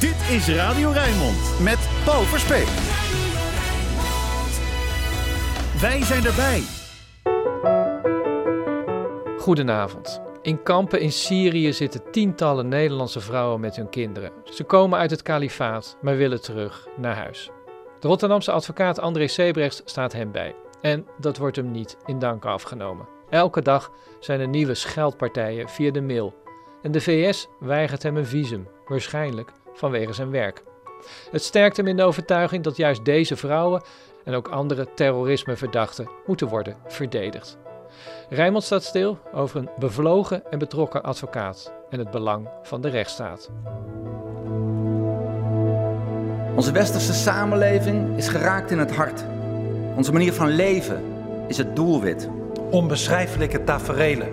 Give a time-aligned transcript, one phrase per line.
[0.00, 2.66] Dit is Radio Rijnmond met Paul Verspeek.
[5.80, 6.62] Wij zijn erbij.
[9.38, 10.20] Goedenavond.
[10.42, 14.32] In kampen in Syrië zitten tientallen Nederlandse vrouwen met hun kinderen.
[14.44, 17.50] Ze komen uit het kalifaat, maar willen terug naar huis.
[18.00, 20.54] De Rotterdamse advocaat André Sebrechts staat hem bij.
[20.80, 23.08] En dat wordt hem niet in dank afgenomen.
[23.30, 23.90] Elke dag
[24.20, 26.34] zijn er nieuwe scheldpartijen via de mail.
[26.82, 30.62] En de VS weigert hem een visum, waarschijnlijk vanwege zijn werk.
[31.30, 33.82] Het sterkt hem in de overtuiging dat juist deze vrouwen
[34.24, 37.58] en ook andere terrorismeverdachten moeten worden verdedigd.
[38.28, 43.50] Rijmond staat stil over een bevlogen en betrokken advocaat en het belang van de rechtsstaat.
[46.56, 49.24] Onze westerse samenleving is geraakt in het hart.
[49.96, 51.02] Onze manier van leven
[51.48, 52.28] is het doelwit.
[52.70, 54.28] Onbeschrijfelijke taferelen,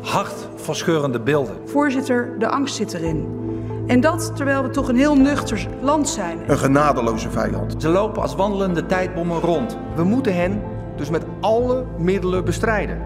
[0.00, 1.68] hartverscheurende beelden.
[1.68, 3.42] Voorzitter, de angst zit erin.
[3.86, 6.38] En dat terwijl we toch een heel nuchter land zijn.
[6.46, 7.74] Een genadeloze vijand.
[7.78, 9.76] Ze lopen als wandelende tijdbommen rond.
[9.96, 10.62] We moeten hen
[10.96, 12.98] dus met alle middelen bestrijden.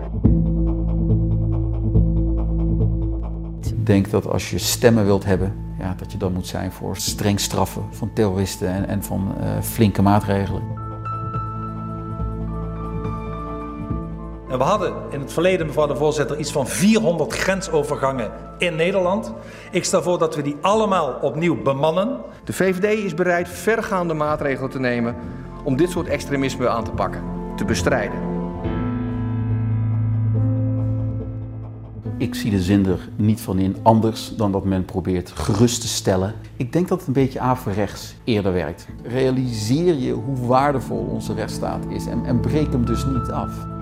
[3.60, 6.96] Ik denk dat als je stemmen wilt hebben, ja, dat je dan moet zijn voor
[6.96, 10.62] streng straffen van terroristen en, en van uh, flinke maatregelen.
[14.50, 19.32] En we hadden in het verleden, mevrouw de voorzitter, iets van 400 grensovergangen in Nederland.
[19.70, 22.20] Ik stel voor dat we die allemaal opnieuw bemannen.
[22.44, 25.16] De VVD is bereid vergaande maatregelen te nemen
[25.64, 27.22] om dit soort extremisme aan te pakken,
[27.56, 28.36] te bestrijden.
[32.18, 35.88] Ik zie de zin er niet van in anders dan dat men probeert gerust te
[35.88, 36.34] stellen.
[36.56, 38.88] Ik denk dat het een beetje averechts eerder werkt.
[39.02, 43.77] Realiseer je hoe waardevol onze rechtsstaat is en, en breek hem dus niet af.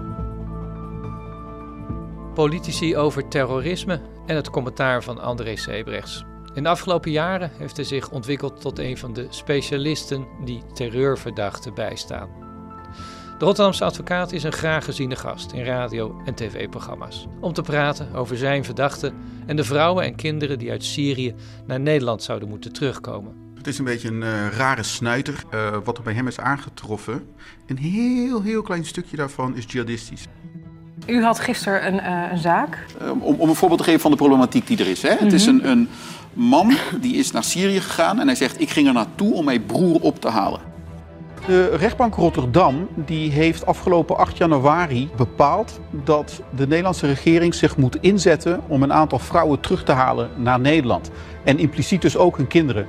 [2.37, 6.25] Politici over terrorisme en het commentaar van André Sebrechts.
[6.55, 11.75] In de afgelopen jaren heeft hij zich ontwikkeld tot een van de specialisten die terreurverdachten
[11.75, 12.29] bijstaan.
[13.39, 17.27] De Rotterdamse advocaat is een graag geziene gast in radio- en tv-programma's.
[17.41, 19.15] Om te praten over zijn verdachten
[19.47, 21.35] en de vrouwen en kinderen die uit Syrië
[21.67, 23.35] naar Nederland zouden moeten terugkomen.
[23.55, 25.45] Het is een beetje een uh, rare snuiter.
[25.55, 27.29] Uh, wat er bij hem is aangetroffen.
[27.67, 30.27] Een heel, heel klein stukje daarvan is jihadistisch.
[31.07, 32.87] U had gisteren een, uh, een zaak.
[33.03, 35.03] Um, om, om, een voorbeeld te geven van de problematiek die er is.
[35.03, 35.11] Hè?
[35.11, 35.25] Mm -hmm.
[35.25, 35.89] Het is een, een
[36.33, 39.67] man die is naar Syrië gegaan en hij zegt: Ik ging er naartoe om mijn
[39.67, 40.61] broer op te halen.
[41.47, 47.97] De rechtbank Rotterdam die heeft afgelopen 8 januari bepaald dat de Nederlandse regering zich moet
[48.01, 51.11] inzetten om een aantal vrouwen terug te halen naar Nederland.
[51.45, 52.87] En impliciet dus ook hun kinderen.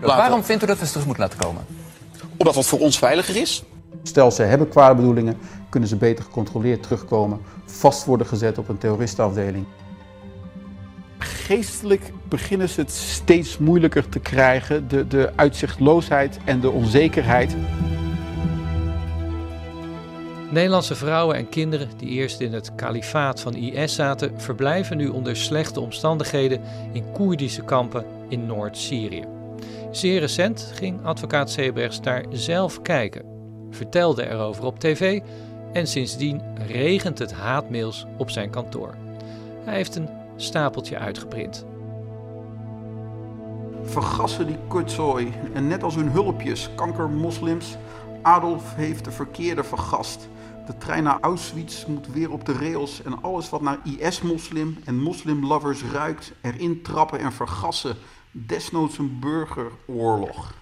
[0.00, 1.64] Waarom vindt u dat we ze terug moeten laten komen?
[2.36, 3.64] Omdat het voor ons veiliger is.
[4.02, 8.78] Stel ze hebben kwade bedoelingen, kunnen ze beter gecontroleerd terugkomen, vast worden gezet op een
[8.78, 9.66] terroristenafdeling.
[11.18, 17.56] Geestelijk beginnen ze het steeds moeilijker te krijgen, de, de uitzichtloosheid en de onzekerheid.
[20.50, 25.36] Nederlandse vrouwen en kinderen die eerst in het kalifaat van IS zaten, verblijven nu onder
[25.36, 26.60] slechte omstandigheden
[26.92, 29.24] in Koerdische kampen in Noord-Syrië.
[29.90, 33.35] Zeer recent ging advocaat Sebrechts daar zelf kijken,
[33.76, 35.20] vertelde erover op tv
[35.72, 38.94] en sindsdien regent het haatmails op zijn kantoor.
[39.64, 41.64] Hij heeft een stapeltje uitgeprint.
[43.82, 47.76] Vergassen die kutzooi en net als hun hulpjes, kankermoslims,
[48.22, 50.28] Adolf heeft de verkeerde vergast.
[50.66, 55.02] De trein naar Auschwitz moet weer op de rails en alles wat naar IS-moslim en
[55.02, 57.96] moslimlovers ruikt, erin trappen en vergassen.
[58.30, 60.54] Desnoods een burgeroorlog.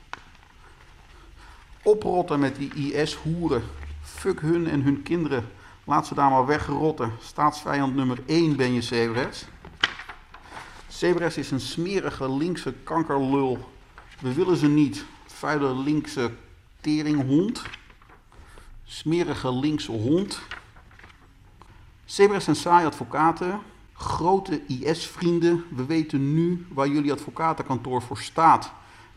[1.85, 3.63] Oprotten met die IS-hoeren.
[4.03, 5.49] Fuck hun en hun kinderen.
[5.85, 7.13] Laat ze daar maar wegrotten.
[7.21, 9.45] Staatsvijand nummer 1 ben je, Sebrechts.
[10.89, 13.59] Sebrechts is een smerige linkse kankerlul.
[14.21, 15.05] We willen ze niet.
[15.27, 16.31] Vuile linkse
[16.81, 17.63] teringhond.
[18.85, 20.41] Smerige linkse hond.
[22.05, 23.61] Sebrechts en saai advocaten.
[23.93, 25.65] Grote IS-vrienden.
[25.71, 28.73] We weten nu waar jullie advocatenkantoor voor staat.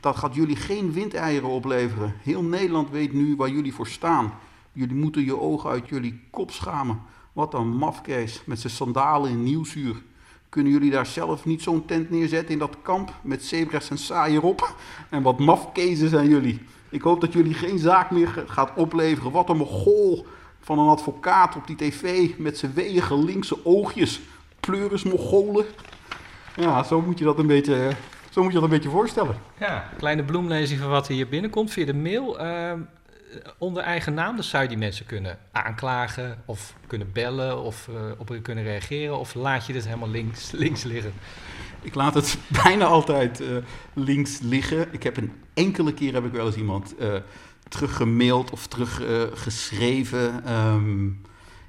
[0.08, 2.14] Dat gaat jullie geen windeieren opleveren.
[2.24, 4.34] Heel Nederland weet nu waar jullie voor staan.
[4.72, 7.02] Jullie moeten je ogen uit jullie kop schamen.
[7.34, 9.96] Wat een mafkees met zijn sandalen in nieuwsuur.
[10.50, 14.36] Kunnen jullie daar zelf niet zo'n tent neerzetten in dat kamp met Sebrechts en saai
[14.36, 14.76] erop?
[15.10, 16.60] En wat mafkezen zijn jullie.
[16.90, 19.32] Ik hoop dat jullie geen zaak meer gaat opleveren.
[19.32, 20.26] Wat een mogol
[20.60, 24.22] van een advocaat op die tv met zijn weeige linkse oogjes.
[24.60, 25.66] Pleuris mogolen.
[26.56, 27.90] Ja, zo moet je dat een beetje,
[28.38, 29.36] zo moet je dat een beetje voorstellen.
[29.60, 32.42] Ja, kleine bloemlezing van wat hier binnenkomt via de mail.
[32.42, 32.72] Uh,
[33.58, 37.96] onder eigen naam, dus zou je die mensen kunnen aanklagen of kunnen bellen of uh,
[38.18, 39.18] op kunnen reageren?
[39.18, 41.14] Of laat je dit helemaal links, links liggen?
[41.82, 43.58] Ik laat het bijna altijd uh,
[43.94, 44.88] links liggen.
[44.92, 47.16] Ik heb een enkele keer heb ik wel eens iemand uh,
[47.68, 50.54] teruggemaild of teruggeschreven.
[50.54, 51.22] Um,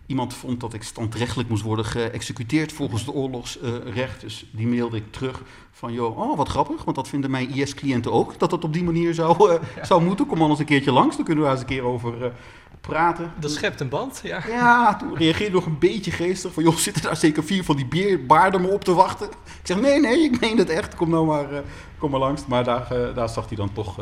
[0.09, 4.21] Iemand vond dat ik standrechtelijk moest worden geëxecuteerd volgens de oorlogsrecht.
[4.21, 8.13] dus die mailde ik terug van, joh, oh wat grappig, want dat vinden mijn IS-cliënten
[8.13, 8.39] ook.
[8.39, 10.27] Dat dat op die manier zou, uh, zou moeten.
[10.27, 12.27] Kom dan eens een keertje langs, dan kunnen we eens een keer over uh,
[12.81, 13.33] praten.
[13.39, 14.43] Dat schept een band, ja.
[14.47, 16.53] Ja, toen reageerde nog een beetje geestig.
[16.53, 19.27] Van, joh, zitten daar zeker vier van die beerbaarden me op te wachten?
[19.27, 20.95] Ik zeg, nee, nee, ik meen het echt.
[20.95, 21.59] Kom nou maar, uh,
[21.99, 22.47] kom maar langs.
[22.47, 23.99] Maar daar, daar zag hij dan toch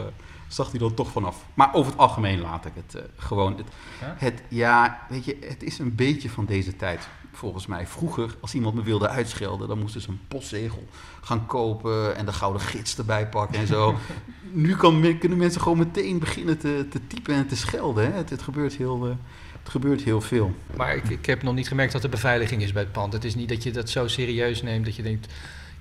[0.49, 1.45] zag hij er toch vanaf.
[1.55, 3.57] Maar over het algemeen laat ik het uh, gewoon.
[3.57, 3.67] Het
[4.01, 4.15] ja?
[4.19, 5.07] het ja?
[5.09, 7.09] weet je, het is een beetje van deze tijd.
[7.33, 7.87] Volgens mij.
[7.87, 10.85] Vroeger, als iemand me wilde uitschelden, dan moesten ze een postzegel
[11.21, 13.95] gaan kopen en de gouden gids erbij pakken en zo.
[14.53, 18.05] nu kan, kunnen mensen gewoon meteen beginnen te, te typen en te schelden.
[18.05, 18.17] Hè?
[18.17, 19.15] Het, het, gebeurt heel, uh,
[19.63, 20.55] het gebeurt heel veel.
[20.77, 23.13] Maar ik, ik heb nog niet gemerkt dat er beveiliging is bij het pand.
[23.13, 25.33] Het is niet dat je dat zo serieus neemt dat je denkt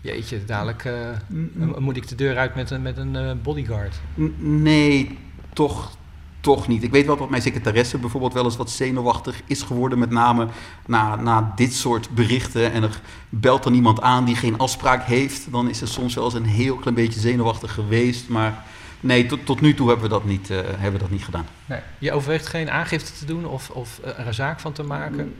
[0.06, 3.96] Jeetje, dadelijk uh, moet ik de deur uit met een, met een uh, bodyguard.
[4.38, 5.18] Nee,
[5.54, 5.98] toch,
[6.40, 6.84] toch niet.
[6.84, 10.48] Ik weet wel dat mijn secretaresse bijvoorbeeld wel eens wat zenuwachtig is geworden, met name
[10.86, 12.72] na, na dit soort berichten.
[12.72, 15.52] En er belt dan iemand aan die geen afspraak heeft.
[15.52, 18.30] Dan is ze soms wel eens een heel klein beetje zenuwachtig geweest.
[18.30, 18.64] Maar
[19.06, 21.46] Nee, tot, tot nu toe hebben we dat niet, uh, hebben we dat niet gedaan.
[21.66, 21.80] Nee.
[21.98, 25.36] Je overweegt geen aangifte te doen of, of er een zaak van te maken?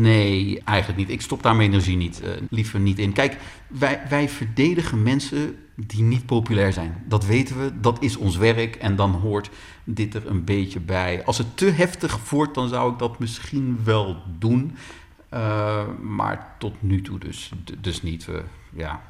[0.00, 1.10] Nee, eigenlijk niet.
[1.10, 3.12] Ik stop daar mijn energie niet, uh, liever niet in.
[3.12, 3.36] Kijk,
[3.66, 7.02] wij, wij verdedigen mensen die niet populair zijn.
[7.04, 9.50] Dat weten we, dat is ons werk en dan hoort
[9.84, 11.24] dit er een beetje bij.
[11.24, 14.76] Als het te heftig wordt, dan zou ik dat misschien wel doen.
[15.34, 18.26] Uh, maar tot nu toe dus, dus niet.
[18.26, 18.36] Uh,
[18.72, 19.02] ja.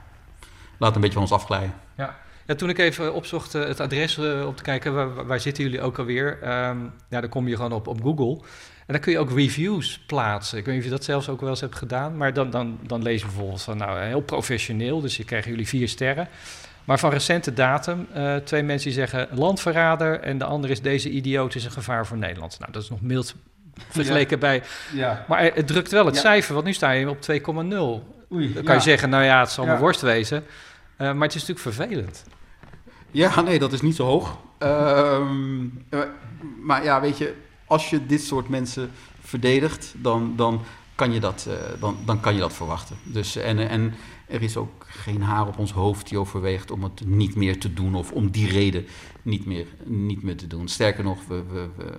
[0.76, 1.74] Laat een beetje van ons afglijden.
[1.96, 2.18] Ja.
[2.46, 5.64] Ja, toen ik even opzocht uh, het adres uh, op te kijken, waar, waar, zitten
[5.64, 6.38] jullie ook alweer?
[6.42, 8.44] Um, ja, dan kom je gewoon op, op Google.
[8.86, 10.58] En dan kun je ook reviews plaatsen.
[10.58, 12.16] Ik weet niet of je dat zelfs ook wel eens hebt gedaan.
[12.16, 15.00] Maar dan, dan, dan lees je bijvoorbeeld van, nou, heel professioneel.
[15.00, 16.28] Dus je krijgt jullie vier sterren.
[16.84, 20.20] Maar van recente datum, uh, twee mensen die zeggen landverrader...
[20.20, 22.58] en de andere is deze idioot is een gevaar voor Nederland.
[22.58, 23.34] Nou, dat is nog mild
[23.88, 24.38] vergeleken ja.
[24.38, 24.62] bij...
[24.92, 25.24] Ja.
[25.28, 26.20] Maar het drukt wel het ja.
[26.20, 27.38] cijfer, want nu sta je op 2,0.
[28.28, 30.44] Dan kan je zeggen, nou ja, het zal mijn worst wezen.
[31.00, 32.24] Uh, maar het is natuurlijk vervelend.
[33.10, 34.38] Ja, nee, dat is niet zo hoog.
[34.62, 35.30] Uh,
[36.62, 37.34] maar ja, weet je,
[37.66, 40.62] als je dit soort mensen verdedigt, dan, dan,
[40.94, 42.96] kan, je dat, uh, dan, dan kan je dat verwachten.
[43.04, 43.94] Dus, en, en
[44.26, 47.72] er is ook geen haar op ons hoofd die overweegt om het niet meer te
[47.72, 48.86] doen of om die reden
[49.22, 50.68] niet meer, niet meer te doen.
[50.68, 51.98] Sterker nog, we, we, we,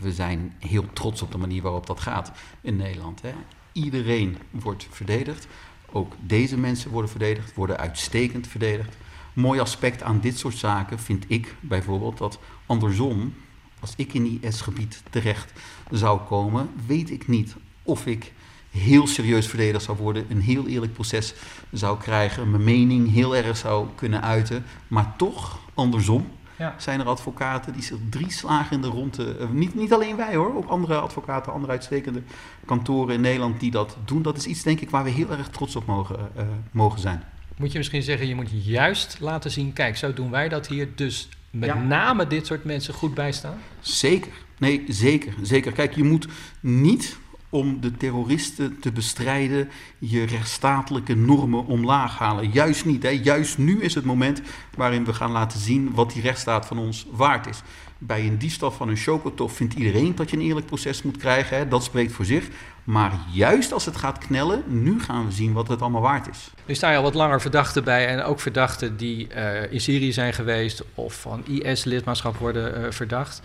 [0.00, 3.22] we zijn heel trots op de manier waarop dat gaat in Nederland.
[3.22, 3.32] Hè.
[3.72, 5.46] Iedereen wordt verdedigd.
[5.92, 8.96] Ook deze mensen worden verdedigd, worden uitstekend verdedigd
[9.32, 13.34] mooi aspect aan dit soort zaken vind ik bijvoorbeeld dat andersom,
[13.80, 15.52] als ik in IS-gebied terecht
[15.90, 18.32] zou komen, weet ik niet of ik
[18.70, 21.34] heel serieus verdedigd zou worden, een heel eerlijk proces
[21.72, 26.26] zou krijgen, mijn mening heel erg zou kunnen uiten, maar toch andersom.
[26.60, 26.74] Ja.
[26.78, 29.38] Zijn er advocaten die zich drie slagen in de ronde.
[29.38, 32.22] Uh, niet, niet alleen wij hoor, ook andere advocaten, andere uitstekende
[32.64, 34.22] kantoren in Nederland die dat doen.
[34.22, 37.22] Dat is iets, denk ik, waar we heel erg trots op mogen, uh, mogen zijn
[37.60, 40.88] moet je misschien zeggen, je moet juist laten zien, kijk, zo doen wij dat hier.
[40.94, 43.58] Dus met name dit soort mensen goed bijstaan?
[43.80, 44.32] Zeker.
[44.58, 45.34] Nee, zeker.
[45.42, 45.72] Zeker.
[45.72, 46.28] Kijk, je moet
[46.60, 47.18] niet
[47.50, 49.68] om de terroristen te bestrijden
[49.98, 52.50] je rechtsstatelijke normen omlaag halen.
[52.50, 53.02] Juist niet.
[53.02, 53.08] Hè.
[53.08, 54.40] Juist nu is het moment
[54.76, 57.62] waarin we gaan laten zien wat die rechtsstaat van ons waard is.
[57.98, 61.56] Bij een diefstal van een chocotof vindt iedereen dat je een eerlijk proces moet krijgen.
[61.56, 61.68] Hè.
[61.68, 62.48] Dat spreekt voor zich.
[62.84, 66.50] Maar juist als het gaat knellen, nu gaan we zien wat het allemaal waard is.
[66.66, 70.12] Nu sta je al wat langer verdachten bij en ook verdachten die uh, in Syrië
[70.12, 73.42] zijn geweest of van IS-lidmaatschap worden uh, verdacht.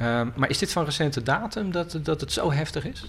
[0.00, 3.04] Uh, maar is dit van recente datum dat, dat het zo heftig is?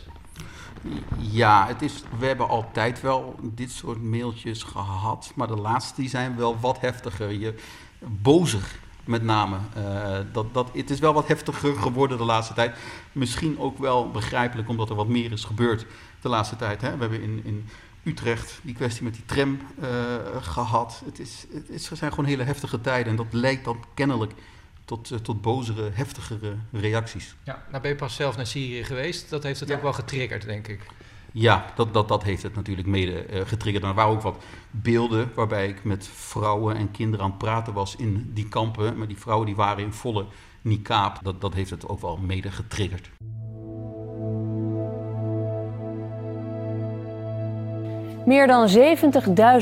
[1.18, 6.10] Ja, het is, we hebben altijd wel dit soort mailtjes gehad, maar de laatste die
[6.10, 7.32] zijn wel wat heftiger.
[7.32, 7.54] Je,
[8.00, 9.58] bozer met name.
[9.78, 12.78] Uh, dat, dat, het is wel wat heftiger geworden de laatste tijd.
[13.12, 15.86] Misschien ook wel begrijpelijk, omdat er wat meer is gebeurd
[16.22, 16.82] de laatste tijd.
[16.82, 16.92] Hè?
[16.92, 17.66] We hebben in, in
[18.04, 19.88] Utrecht die kwestie met die tram uh,
[20.42, 21.02] gehad.
[21.06, 23.12] Het, is, het, is, het zijn gewoon hele heftige tijden.
[23.12, 24.34] En dat leidt dan kennelijk
[24.88, 27.36] tot, uh, tot bozere, heftigere reacties.
[27.44, 29.30] Ja, nou ben je pas zelf naar Syrië geweest.
[29.30, 29.76] Dat heeft het ja.
[29.76, 30.80] ook wel getriggerd, denk ik.
[31.32, 33.84] Ja, dat, dat, dat heeft het natuurlijk mede uh, getriggerd.
[33.84, 37.74] En er waren ook wat beelden waarbij ik met vrouwen en kinderen aan het praten
[37.74, 38.98] was in die kampen.
[38.98, 40.26] Maar die vrouwen die waren in volle
[40.62, 41.20] niqab.
[41.24, 43.10] Dat, dat heeft het ook wel mede getriggerd.
[48.26, 48.70] Meer dan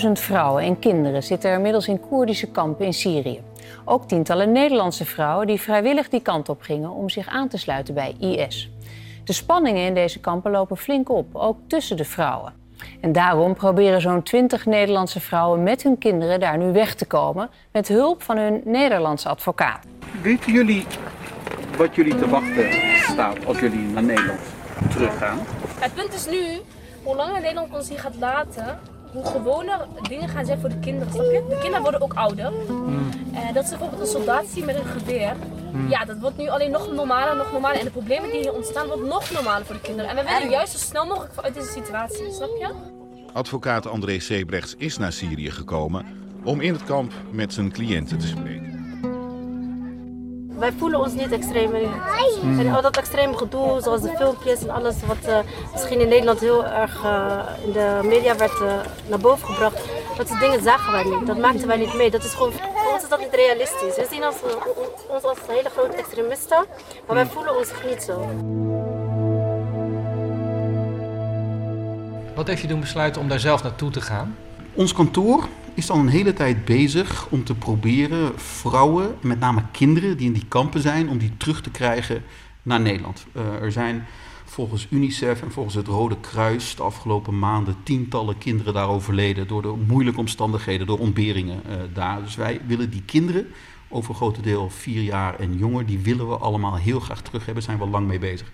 [0.05, 3.41] 70.000 vrouwen en kinderen zitten er inmiddels in Koerdische kampen in Syrië.
[3.85, 7.93] Ook tientallen Nederlandse vrouwen die vrijwillig die kant op gingen om zich aan te sluiten
[7.93, 8.69] bij IS.
[9.23, 12.53] De spanningen in deze kampen lopen flink op, ook tussen de vrouwen.
[13.01, 17.49] En daarom proberen zo'n 20 Nederlandse vrouwen met hun kinderen daar nu weg te komen
[17.71, 19.85] met hulp van hun Nederlandse advocaat.
[20.21, 20.85] Weten jullie
[21.77, 22.71] wat jullie te wachten
[23.11, 24.39] staat als jullie naar Nederland
[24.89, 25.39] teruggaan?
[25.79, 26.61] Het punt is nu,
[27.03, 28.79] hoe langer Nederland ons hier gaat laten,
[29.15, 29.79] hoe gewoner
[30.09, 31.13] dingen gaan zijn voor de kinderen.
[31.13, 31.45] Snap je?
[31.49, 32.51] De kinderen worden ook ouder.
[32.67, 33.09] Hmm.
[33.33, 35.35] Eh, dat ze bijvoorbeeld een soldaat zien met een geweer.
[35.89, 37.77] Ja, dat wordt nu alleen nog normaler, nog normaler.
[37.77, 40.09] En de problemen die hier ontstaan, worden nog normaler voor de kinderen.
[40.09, 42.31] En we willen juist zo snel mogelijk uit deze situatie.
[42.31, 42.69] Snap je?
[43.33, 46.05] Advocaat André Sebrechts is naar Syrië gekomen
[46.43, 48.74] om in het kamp met zijn cliënten te spreken.
[50.57, 51.73] Wij voelen ons niet extreem.
[52.59, 55.37] En al dat extreme gedoe, zoals de filmpjes en alles wat eh,
[55.71, 58.73] misschien in Nederland heel erg eh, in de media werd eh,
[59.07, 59.79] naar boven gebracht.
[60.17, 61.27] Dat soort dingen zagen wij niet.
[61.27, 62.11] Dat maakten wij niet mee.
[62.11, 63.95] Dat is gewoon, voor ons is dat niet realistisch.
[63.95, 64.35] We zien ons,
[65.07, 66.65] ons als hele grote extremisten,
[67.07, 68.29] maar wij voelen ons niet zo.
[72.35, 74.37] Wat heeft je doen besluiten om daar zelf naartoe te gaan?
[74.73, 80.17] Ons kantoor is al een hele tijd bezig om te proberen vrouwen, met name kinderen
[80.17, 82.23] die in die kampen zijn, om die terug te krijgen
[82.61, 83.25] naar Nederland.
[83.33, 84.05] Uh, er zijn
[84.45, 89.61] volgens UNICEF en volgens het Rode Kruis de afgelopen maanden tientallen kinderen daar overleden door
[89.61, 92.23] de moeilijke omstandigheden, door ontberingen uh, daar.
[92.23, 93.47] Dus wij willen die kinderen,
[93.87, 97.45] over een grote deel vier jaar en jonger, die willen we allemaal heel graag terug
[97.45, 98.51] hebben, zijn we lang mee bezig.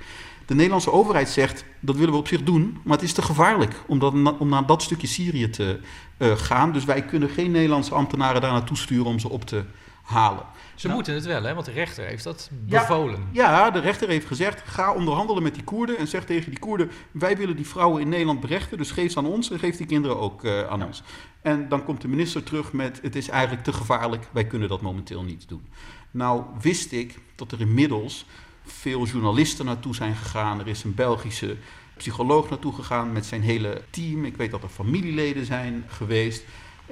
[0.51, 3.75] De Nederlandse overheid zegt dat willen we op zich doen, maar het is te gevaarlijk
[3.88, 5.79] om, dat, om naar dat stukje Syrië te
[6.17, 6.72] uh, gaan.
[6.72, 9.63] Dus wij kunnen geen Nederlandse ambtenaren daar naartoe sturen om ze op te
[10.01, 10.43] halen.
[10.75, 11.53] Ze nou, moeten het wel, hè?
[11.53, 13.27] want de rechter heeft dat bevolen.
[13.31, 16.60] Ja, ja, de rechter heeft gezegd: ga onderhandelen met die Koerden en zeg tegen die
[16.60, 19.77] Koerden: wij willen die vrouwen in Nederland berechten, dus geef ze aan ons en geef
[19.77, 20.86] die kinderen ook uh, aan ja.
[20.86, 21.03] ons.
[21.41, 24.81] En dan komt de minister terug met: het is eigenlijk te gevaarlijk, wij kunnen dat
[24.81, 25.67] momenteel niet doen.
[26.12, 28.25] Nou, wist ik dat er inmiddels
[28.65, 30.60] veel journalisten naartoe zijn gegaan.
[30.60, 31.58] Er is een Belgische
[31.98, 34.25] psycholoog naartoe gegaan met zijn hele team.
[34.25, 36.44] Ik weet dat er familieleden zijn geweest.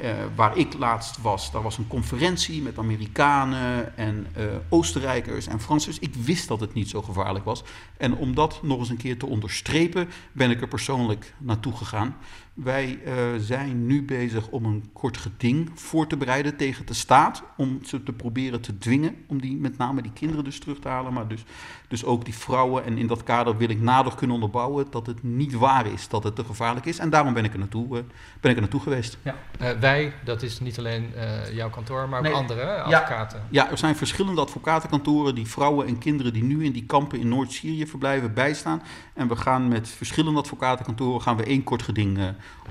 [0.03, 5.59] Uh, waar ik laatst was, daar was een conferentie met Amerikanen en uh, Oostenrijkers en
[5.59, 5.99] Fransers.
[5.99, 7.63] Ik wist dat het niet zo gevaarlijk was.
[7.97, 12.15] En om dat nog eens een keer te onderstrepen, ben ik er persoonlijk naartoe gegaan.
[12.53, 17.43] Wij uh, zijn nu bezig om een kort geding voor te bereiden tegen de staat.
[17.57, 20.87] Om ze te proberen te dwingen, om die, met name die kinderen dus terug te
[20.87, 21.13] halen.
[21.13, 21.43] Maar dus,
[21.87, 22.85] dus ook die vrouwen.
[22.85, 26.23] En in dat kader wil ik nader kunnen onderbouwen dat het niet waar is dat
[26.23, 26.99] het te gevaarlijk is.
[26.99, 28.03] En daarom ben ik er naartoe, uh,
[28.39, 29.17] ben ik er naartoe geweest.
[29.21, 29.35] Ja.
[29.61, 31.13] Uh, wij, dat is niet alleen
[31.51, 32.33] jouw kantoor, maar ook nee.
[32.33, 33.39] andere advocaten.
[33.49, 37.19] Ja, ja, er zijn verschillende advocatenkantoren die vrouwen en kinderen die nu in die kampen
[37.19, 38.81] in Noord-Syrië verblijven bijstaan.
[39.19, 42.19] En we gaan met verschillende advocatenkantoren gaan we één kort geding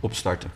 [0.00, 0.50] opstarten.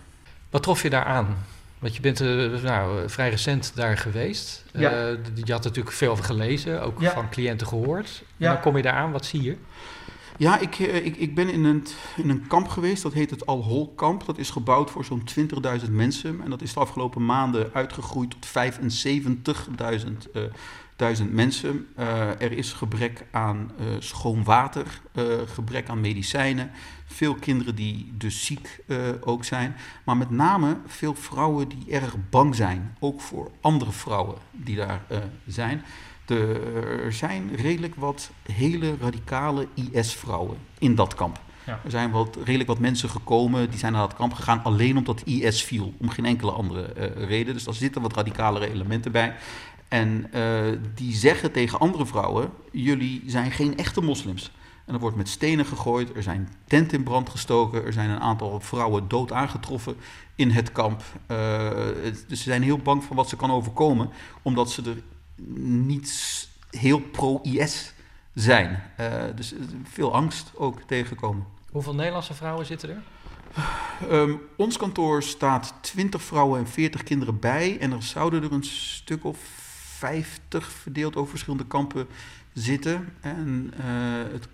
[0.50, 1.36] Wat trof je daar aan?
[1.78, 4.64] Want je bent uh, nou, vrij recent daar geweest.
[4.72, 5.10] Ja.
[5.10, 7.10] Uh, je had natuurlijk veel gelezen, ook ja.
[7.12, 8.22] van cliënten gehoord.
[8.36, 8.46] Ja.
[8.46, 9.56] En dan kom je daar aan, wat zie je?
[10.36, 13.92] Ja, ik, ik, ik ben in een, in een kamp geweest, dat heet het Al-Hol
[13.94, 14.26] kamp.
[14.26, 15.22] Dat is gebouwd voor zo'n
[15.84, 16.40] 20.000 mensen.
[16.44, 20.42] En dat is de afgelopen maanden uitgegroeid tot 75.000 uh,
[21.02, 21.86] duizend mensen.
[21.98, 26.70] Uh, er is gebrek aan uh, schoon water, uh, gebrek aan medicijnen.
[27.06, 28.80] Veel kinderen die dus ziek
[29.20, 29.76] ook zijn.
[30.04, 32.96] Maar met name veel vrouwen die erg bang zijn.
[32.98, 35.02] Ook voor andere vrouwen die daar
[35.46, 35.82] zijn.
[36.26, 41.40] Er zijn redelijk wat hele radicale IS-vrouwen in dat kamp.
[41.66, 41.80] Ja.
[41.84, 45.22] Er zijn wat, redelijk wat mensen gekomen, die zijn naar dat kamp gegaan alleen omdat
[45.24, 45.94] IS viel.
[45.98, 47.54] Om geen enkele andere uh, reden.
[47.54, 49.34] Dus daar zitten wat radicalere elementen bij.
[49.92, 54.50] En uh, die zeggen tegen andere vrouwen: jullie zijn geen echte moslims.
[54.84, 58.20] En er wordt met stenen gegooid, er zijn tenten in brand gestoken, er zijn een
[58.20, 59.96] aantal vrouwen dood aangetroffen
[60.34, 61.02] in het kamp.
[61.30, 61.38] Uh,
[62.28, 64.10] dus ze zijn heel bang van wat ze kan overkomen,
[64.42, 65.02] omdat ze er
[65.64, 67.92] niet heel pro-IS
[68.34, 68.82] zijn.
[69.00, 71.46] Uh, dus veel angst ook tegenkomen.
[71.70, 73.02] Hoeveel Nederlandse vrouwen zitten er?
[74.10, 77.78] Um, ons kantoor staat 20 vrouwen en 40 kinderen bij.
[77.80, 79.61] En er zouden er een stuk of
[80.02, 82.06] 50 verdeeld over verschillende kampen
[82.52, 83.08] zitten.
[83.20, 84.48] En uh, het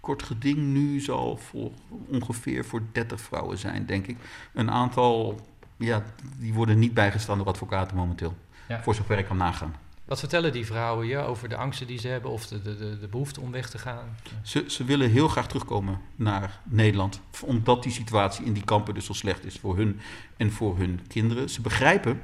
[0.00, 1.70] kort geding nu zal voor
[2.06, 4.16] ongeveer voor 30 vrouwen zijn, denk ik.
[4.52, 5.40] Een aantal,
[5.76, 6.02] ja,
[6.38, 8.34] die worden niet bijgestaan door advocaten momenteel.
[8.68, 8.82] Ja.
[8.82, 9.74] Voor zover ik kan nagaan.
[10.04, 13.08] Wat vertellen die vrouwen je over de angsten die ze hebben of de, de, de
[13.08, 14.16] behoefte om weg te gaan?
[14.42, 19.04] Ze, ze willen heel graag terugkomen naar Nederland, omdat die situatie in die kampen dus
[19.04, 20.00] zo slecht is voor hun
[20.36, 21.50] en voor hun kinderen.
[21.50, 22.20] Ze begrijpen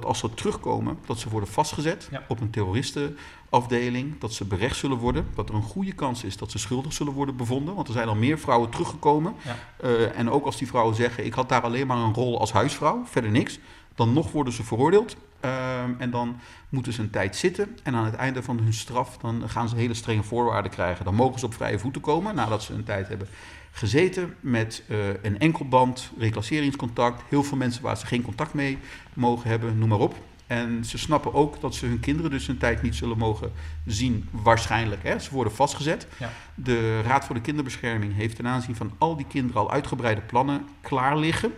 [0.00, 4.96] dat als ze terugkomen, dat ze worden vastgezet op een terroristenafdeling, dat ze berecht zullen
[4.96, 7.92] worden, dat er een goede kans is dat ze schuldig zullen worden bevonden, want er
[7.92, 9.34] zijn al meer vrouwen teruggekomen.
[9.44, 9.56] Ja.
[9.80, 12.52] Eh, en ook als die vrouwen zeggen, ik had daar alleen maar een rol als
[12.52, 13.58] huisvrouw, verder niks,
[13.94, 15.16] dan nog worden ze veroordeeld.
[15.40, 17.78] Ehm, en dan moeten ze een tijd zitten.
[17.82, 21.04] En aan het einde van hun straf dan gaan ze hele strenge voorwaarden krijgen.
[21.04, 23.28] Dan mogen ze op vrije voeten komen nadat ze een tijd hebben
[23.76, 27.22] gezeten met uh, een enkelband, reclasseringscontact.
[27.28, 28.78] Heel veel mensen waar ze geen contact mee
[29.14, 30.14] mogen hebben, noem maar op.
[30.46, 33.52] En ze snappen ook dat ze hun kinderen dus een tijd niet zullen mogen
[33.86, 35.02] zien, waarschijnlijk.
[35.02, 35.18] Hè.
[35.18, 36.06] Ze worden vastgezet.
[36.18, 36.32] Ja.
[36.54, 40.66] De Raad voor de Kinderbescherming heeft ten aanzien van al die kinderen al uitgebreide plannen
[40.80, 41.52] klaar liggen.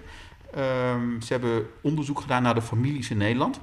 [0.58, 3.60] Um, ze hebben onderzoek gedaan naar de families in Nederland.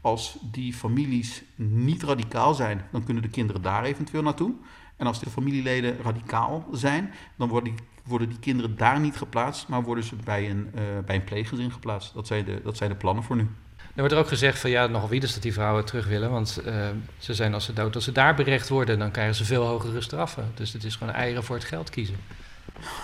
[0.00, 4.52] Als die families niet radicaal zijn, dan kunnen de kinderen daar eventueel naartoe.
[4.96, 9.68] En als de familieleden radicaal zijn, dan worden die, worden die kinderen daar niet geplaatst,
[9.68, 12.14] maar worden ze bij een, uh, bij een pleeggezin geplaatst.
[12.14, 13.48] Dat zijn, de, dat zijn de plannen voor nu.
[13.76, 16.30] Er wordt er ook gezegd van ja, nogal wie dus dat die vrouwen terug willen.
[16.30, 16.86] Want uh,
[17.18, 20.00] ze zijn als ze dood, als ze daar berecht worden, dan krijgen ze veel hogere
[20.00, 20.50] straffen.
[20.54, 22.16] Dus het is gewoon eieren voor het geld kiezen.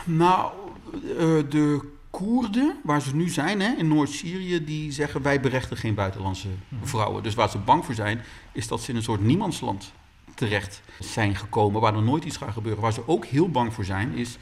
[0.05, 0.53] Nou,
[0.93, 1.19] uh,
[1.49, 6.49] de Koerden, waar ze nu zijn hè, in Noord-Syrië, die zeggen wij berechten geen buitenlandse
[6.83, 7.23] vrouwen.
[7.23, 8.21] Dus waar ze bang voor zijn,
[8.53, 9.93] is dat ze in een soort niemandsland
[10.35, 12.83] terecht zijn gekomen, waar er nooit iets gaat gebeuren.
[12.83, 14.39] Waar ze ook heel bang voor zijn, is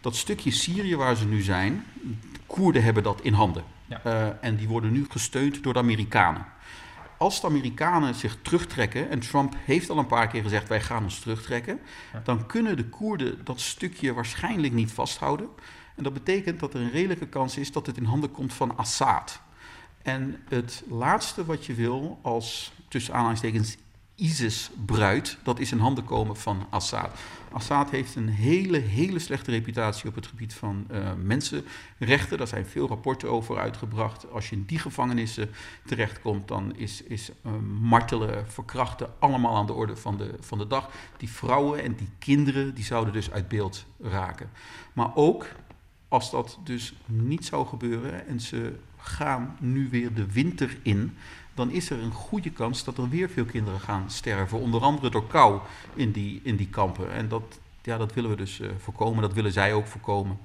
[0.00, 1.84] dat stukje Syrië waar ze nu zijn,
[2.46, 3.64] Koerden hebben dat in handen.
[3.86, 4.00] Ja.
[4.06, 6.46] Uh, en die worden nu gesteund door de Amerikanen.
[7.18, 11.02] Als de Amerikanen zich terugtrekken, en Trump heeft al een paar keer gezegd wij gaan
[11.02, 11.80] ons terugtrekken,
[12.12, 12.20] Ja.
[12.24, 15.48] dan kunnen de Koerden dat stukje waarschijnlijk niet vasthouden.
[15.96, 18.76] En dat betekent dat er een redelijke kans is dat het in handen komt van
[18.76, 19.40] Assad.
[20.02, 23.76] En het laatste wat je wil als, tussen aanhalingstekens,
[24.16, 27.10] ISIS-bruid, dat is in handen komen van Assad.
[27.52, 32.38] Assad heeft een hele, hele slechte reputatie op het gebied van uh, mensenrechten.
[32.38, 34.30] Daar zijn veel rapporten over uitgebracht.
[34.30, 35.50] Als je in die gevangenissen
[35.84, 40.66] terechtkomt, dan is, is uh, martelen, verkrachten allemaal aan de orde van de, van de
[40.66, 40.90] dag.
[41.16, 44.50] Die vrouwen en die kinderen, die zouden dus uit beeld raken.
[44.92, 45.46] Maar ook
[46.08, 51.16] als dat dus niet zou gebeuren en ze gaan nu weer de winter in,
[51.54, 54.58] dan is er een goede kans dat er weer veel kinderen gaan sterven.
[54.58, 55.60] Onder andere door kou
[55.94, 57.12] in die, in die kampen.
[57.12, 60.38] En dat, ja, dat willen we dus uh, voorkomen, dat willen zij ook voorkomen.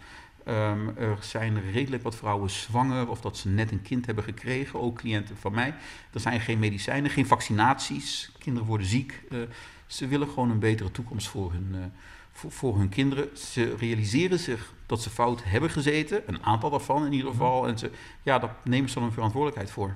[0.47, 4.81] Um, er zijn redelijk wat vrouwen zwanger of dat ze net een kind hebben gekregen,
[4.81, 5.73] ook cliënten van mij.
[6.13, 9.21] Er zijn geen medicijnen, geen vaccinaties, kinderen worden ziek.
[9.31, 9.39] Uh,
[9.87, 11.79] ze willen gewoon een betere toekomst voor hun, uh,
[12.31, 13.37] voor, voor, hun kinderen.
[13.37, 17.67] Ze realiseren zich dat ze fout hebben gezeten, een aantal daarvan in ieder geval.
[17.67, 17.91] En ze,
[18.23, 19.95] ja, daar nemen ze dan een verantwoordelijkheid voor.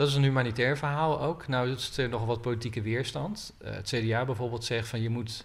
[0.00, 1.48] Dat is een humanitair verhaal ook.
[1.48, 3.52] Nou is er nog wat politieke weerstand.
[3.64, 5.44] Uh, het CDA bijvoorbeeld zegt van je moet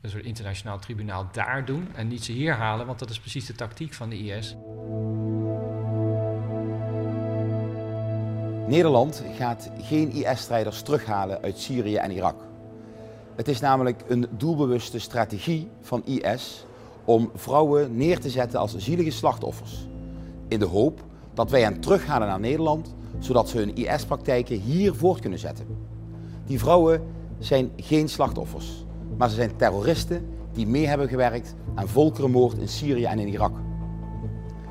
[0.00, 3.46] een soort internationaal tribunaal daar doen en niet ze hier halen, want dat is precies
[3.46, 4.56] de tactiek van de IS.
[8.66, 12.44] Nederland gaat geen IS-strijders terughalen uit Syrië en Irak.
[13.36, 16.64] Het is namelijk een doelbewuste strategie van IS
[17.04, 19.86] om vrouwen neer te zetten als zielige slachtoffers.
[20.48, 25.20] In de hoop dat wij hen terughalen naar Nederland, zodat ze hun IS-praktijken hier voort
[25.20, 25.66] kunnen zetten.
[26.46, 27.02] Die vrouwen
[27.38, 28.84] zijn geen slachtoffers,
[29.16, 33.52] maar ze zijn terroristen die mee hebben gewerkt aan volkerenmoord in Syrië en in Irak.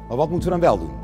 [0.07, 0.99] Maar wat moeten we dan wel doen?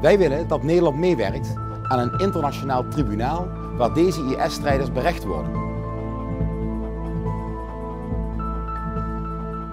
[0.00, 5.50] Wij willen dat Nederland meewerkt aan een internationaal tribunaal waar deze IS-strijders berecht worden.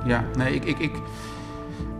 [0.05, 1.01] Ja, nee, ik, ik, ik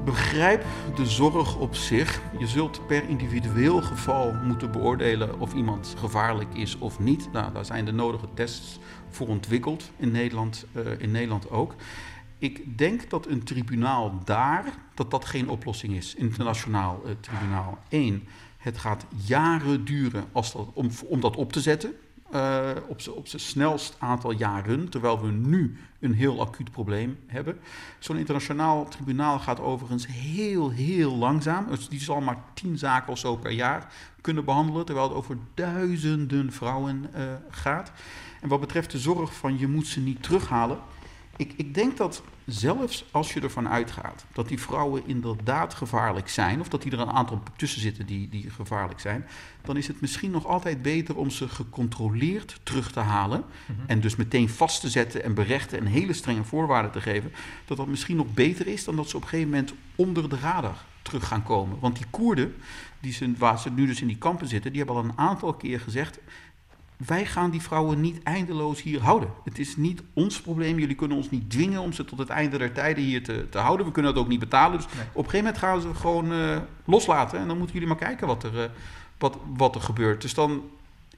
[0.07, 0.65] begrijp
[0.95, 2.21] de zorg op zich.
[2.39, 7.31] Je zult per individueel geval moeten beoordelen of iemand gevaarlijk is of niet.
[7.31, 11.75] Nou, daar zijn de nodige tests voor ontwikkeld, in Nederland, uh, in Nederland ook.
[12.37, 17.77] Ik denk dat een tribunaal daar, dat dat geen oplossing is, internationaal uh, tribunaal.
[17.89, 21.93] Eén, het gaat jaren duren als dat, om, om dat op te zetten.
[22.33, 27.59] Uh, op zijn snelst aantal jaren, terwijl we nu een heel acuut probleem hebben.
[27.99, 31.65] Zo'n internationaal tribunaal gaat overigens heel, heel langzaam.
[31.69, 35.37] Dus die zal maar tien zaken of zo per jaar kunnen behandelen, terwijl het over
[35.53, 37.91] duizenden vrouwen uh, gaat.
[38.41, 40.77] En wat betreft de zorg van je moet ze niet terughalen.
[41.37, 46.59] Ik, ik denk dat zelfs als je ervan uitgaat dat die vrouwen inderdaad gevaarlijk zijn,
[46.59, 49.25] of dat die er een aantal tussen zitten die, die gevaarlijk zijn,
[49.61, 53.43] dan is het misschien nog altijd beter om ze gecontroleerd terug te halen.
[53.65, 53.83] Mm-hmm.
[53.87, 57.31] En dus meteen vast te zetten en berechten en hele strenge voorwaarden te geven.
[57.65, 60.37] Dat dat misschien nog beter is dan dat ze op een gegeven moment onder de
[60.37, 61.79] radar terug gaan komen.
[61.79, 62.55] Want die Koerden,
[62.99, 65.53] die ze, waar ze nu dus in die kampen zitten, die hebben al een aantal
[65.53, 66.19] keer gezegd.
[66.97, 69.29] Wij gaan die vrouwen niet eindeloos hier houden.
[69.43, 70.79] Het is niet ons probleem.
[70.79, 73.57] Jullie kunnen ons niet dwingen om ze tot het einde der tijden hier te, te
[73.57, 73.85] houden.
[73.85, 74.77] We kunnen dat ook niet betalen.
[74.77, 77.39] Dus op een gegeven moment gaan ze gewoon uh, loslaten.
[77.39, 78.63] En dan moeten jullie maar kijken wat er, uh,
[79.17, 80.21] wat, wat er gebeurt.
[80.21, 80.63] Dus dan,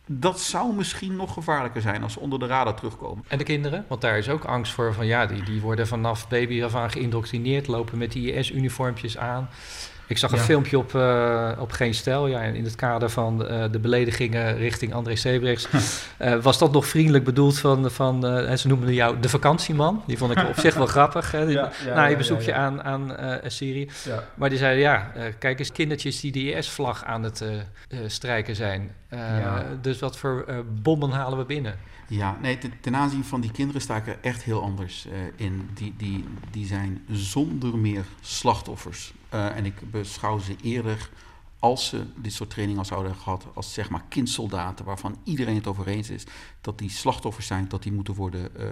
[0.06, 3.24] dat zou misschien nog gevaarlijker zijn als ze onder de radar terugkomen.
[3.28, 3.86] En de kinderen?
[3.88, 6.92] Want daar is ook angst voor van ja, die, die worden vanaf baby af aan
[6.92, 9.50] geïndoctrineerd, lopen met die IS-uniformpjes aan.
[10.10, 10.44] Ik zag een ja.
[10.44, 14.94] filmpje op, uh, op Geen Stijl, ja, in het kader van uh, de beledigingen richting
[14.94, 15.68] André Sebrechts.
[16.20, 18.22] uh, was dat nog vriendelijk bedoeld van, van
[18.58, 20.04] ze noemden jou de vakantieman.
[20.06, 23.18] Die vond ik op zich wel grappig, hè, ja, ja, na je bezoekje aan, aan
[23.46, 23.90] Syrië.
[24.34, 27.44] Maar die zeiden, ja, kijk eens, kindertjes die de IS-vlag aan het
[28.08, 28.92] strijken zijn.
[29.82, 30.46] Dus wat voor
[30.82, 31.76] bommen halen we binnen?
[32.10, 35.70] Ja, nee, ten, aanzien van die kinderen sta ik er echt heel anders uh, in.
[35.74, 39.14] Die, die, die zijn zonder meer slachtoffers.
[39.34, 41.10] Uh, en ik beschouw ze eerder,
[41.60, 45.88] als ze dit soort trainingen zouden gehad, als zeg maar kindsoldaten, waarvan iedereen het over
[45.88, 46.24] eens is
[46.62, 48.70] dat die slachtoffers zijn, dat die moeten worden uh,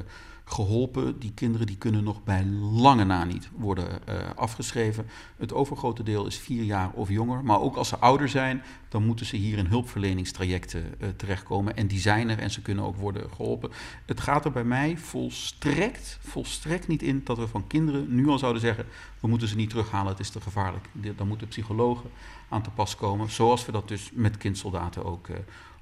[0.50, 1.20] geholpen.
[1.20, 5.08] Die kinderen die kunnen nog bij lange na niet worden uh, afgeschreven.
[5.38, 7.44] Het overgrote deel is vier jaar of jonger.
[7.44, 11.76] Maar ook als ze ouder zijn, dan moeten ze hier in hulpverleningstrajecten uh, terechtkomen.
[11.76, 13.72] En die zijn er en ze kunnen ook worden geholpen.
[14.06, 18.40] Het gaat er bij mij volstrekt, volstrekt niet in dat we van kinderen nu al
[18.40, 18.86] zouden zeggen...
[19.20, 20.86] we moeten ze niet terughalen, het is te gevaarlijk.
[21.16, 22.10] Dan moeten psychologen
[22.50, 23.30] aan te pas komen.
[23.30, 25.28] Zoals we dat dus met kindsoldaten ook...
[25.28, 25.38] Uh,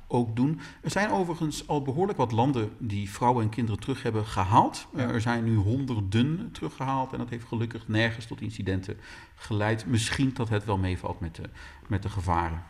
[0.08, 0.60] ook doen.
[0.82, 4.88] Er zijn overigens al behoorlijk wat landen die vrouwen en kinderen terug hebben gehaald.
[4.96, 5.02] Ja.
[5.02, 8.98] Er zijn nu honderden teruggehaald en dat heeft gelukkig nergens tot incidenten
[9.36, 9.86] geleid.
[9.86, 11.50] Misschien dat het wel meevalt met de,
[11.88, 12.64] met de gevaren.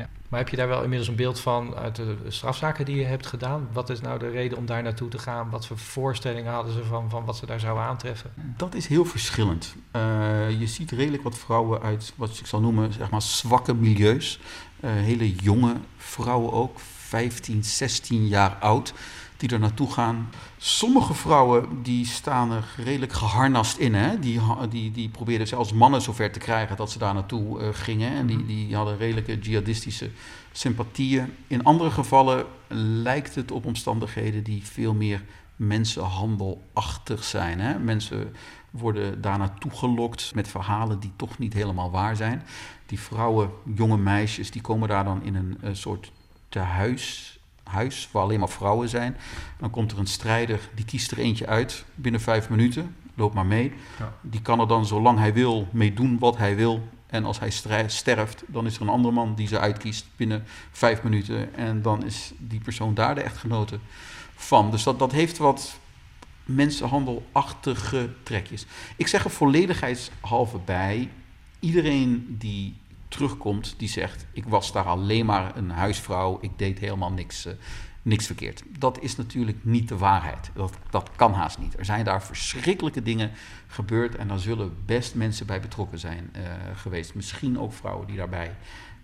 [0.00, 0.08] Ja.
[0.28, 3.26] Maar heb je daar wel inmiddels een beeld van uit de strafzaken die je hebt
[3.26, 3.68] gedaan?
[3.72, 5.50] Wat is nou de reden om daar naartoe te gaan?
[5.50, 8.30] Wat voor voorstellingen hadden ze van, van wat ze daar zouden aantreffen?
[8.56, 9.74] Dat is heel verschillend.
[9.96, 14.40] Uh, je ziet redelijk wat vrouwen uit wat ik zal noemen zeg maar zwakke milieus.
[14.84, 18.92] Uh, hele jonge vrouwen ook, 15, 16 jaar oud,
[19.36, 20.30] die er naartoe gaan.
[20.58, 23.94] Sommige vrouwen die staan er redelijk geharnast in.
[23.94, 24.18] Hè?
[24.18, 28.12] Die, die, die probeerden zelfs mannen zover te krijgen dat ze daar naartoe uh, gingen.
[28.12, 30.10] En die, die hadden redelijke jihadistische
[30.52, 31.32] sympathieën.
[31.46, 32.44] In andere gevallen
[33.02, 35.22] lijkt het op omstandigheden die veel meer
[35.56, 37.60] mensenhandelachtig zijn.
[37.60, 37.78] Hè?
[37.78, 38.34] Mensen
[38.70, 42.42] worden daar naartoe gelokt met verhalen die toch niet helemaal waar zijn.
[42.86, 46.12] Die vrouwen, jonge meisjes, die komen daar dan in een, een soort
[46.48, 49.16] tehuis, huis waar alleen maar vrouwen zijn.
[49.58, 52.96] Dan komt er een strijder, die kiest er eentje uit binnen vijf minuten.
[53.14, 53.72] Loop maar mee.
[53.98, 54.12] Ja.
[54.20, 56.88] Die kan er dan zolang hij wil mee doen wat hij wil.
[57.06, 57.50] En als hij
[57.86, 61.54] sterft, dan is er een andere man die ze uitkiest binnen vijf minuten.
[61.54, 63.78] En dan is die persoon daar de echtgenote
[64.34, 64.70] van.
[64.70, 65.79] Dus dat, dat heeft wat
[66.54, 68.66] mensenhandelachtige trekjes.
[68.96, 71.10] Ik zeg er volledigheidshalve bij.
[71.60, 72.76] Iedereen die
[73.08, 77.52] terugkomt, die zegt: Ik was daar alleen maar een huisvrouw, ik deed helemaal niks, uh,
[78.02, 78.62] niks verkeerd.
[78.78, 80.50] Dat is natuurlijk niet de waarheid.
[80.54, 81.78] Dat, dat kan haast niet.
[81.78, 83.30] Er zijn daar verschrikkelijke dingen
[83.66, 86.42] gebeurd en daar zullen best mensen bij betrokken zijn uh,
[86.74, 87.14] geweest.
[87.14, 88.56] Misschien ook vrouwen die daarbij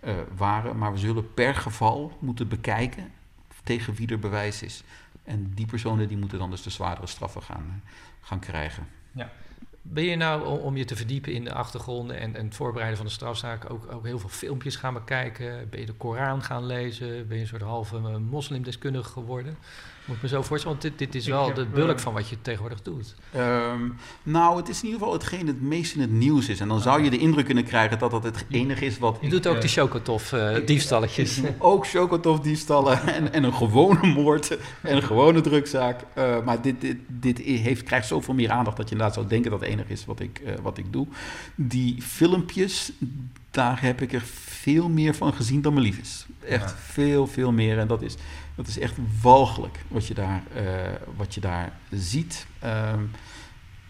[0.04, 0.78] uh, waren.
[0.78, 3.12] Maar we zullen per geval moeten bekijken
[3.62, 4.82] tegen wie er bewijs is.
[5.26, 7.82] En die personen die moeten dan dus de zwaardere straffen gaan,
[8.20, 8.86] gaan krijgen.
[9.12, 9.30] Ja.
[9.82, 13.06] Ben je nou, om je te verdiepen in de achtergronden en, en het voorbereiden van
[13.06, 15.68] de strafzaak, ook, ook heel veel filmpjes gaan bekijken?
[15.70, 17.28] Ben je de Koran gaan lezen?
[17.28, 19.56] Ben je een soort halve moslimdeskundige geworden?
[20.06, 22.36] Moet ik me zo voorstellen, want dit, dit is wel de bulk van wat je
[22.42, 23.14] tegenwoordig doet.
[23.36, 26.60] Um, nou, het is in ieder geval hetgeen het meest in het nieuws is.
[26.60, 29.18] En dan zou je de indruk kunnen krijgen dat dat het enige is wat...
[29.20, 31.38] Je doet ook uh, die chocotof-diefstalletjes.
[31.38, 36.00] Uh, ook chocotof-diefstallen en, en een gewone moord en een gewone drugzaak.
[36.18, 39.50] Uh, maar dit, dit, dit heeft, krijgt zoveel meer aandacht dat je inderdaad zou denken
[39.50, 41.06] dat het enige is wat ik, wat ik doe.
[41.54, 42.92] Die filmpjes,
[43.50, 46.26] daar heb ik er veel meer van gezien dan me lief is.
[46.40, 46.76] Echt ja.
[46.76, 47.78] veel, veel meer.
[47.78, 48.14] En dat is,
[48.56, 50.62] dat is echt walgelijk wat je daar, uh,
[51.16, 52.46] wat je daar ziet.
[52.64, 53.10] Um,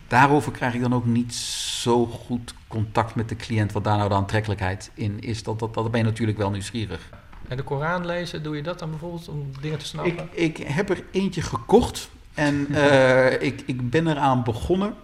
[0.08, 4.08] daarover krijg ik dan ook niet zo goed contact met de cliënt, wat daar nou
[4.08, 5.42] de aantrekkelijkheid in is.
[5.42, 7.10] Dat, dat, dat ben je natuurlijk wel nieuwsgierig.
[7.48, 10.28] En de Koran lezen, doe je dat dan bijvoorbeeld om dingen te snappen?
[10.32, 14.94] Ik, ik heb er eentje gekocht en uh, ik, ik ben eraan begonnen.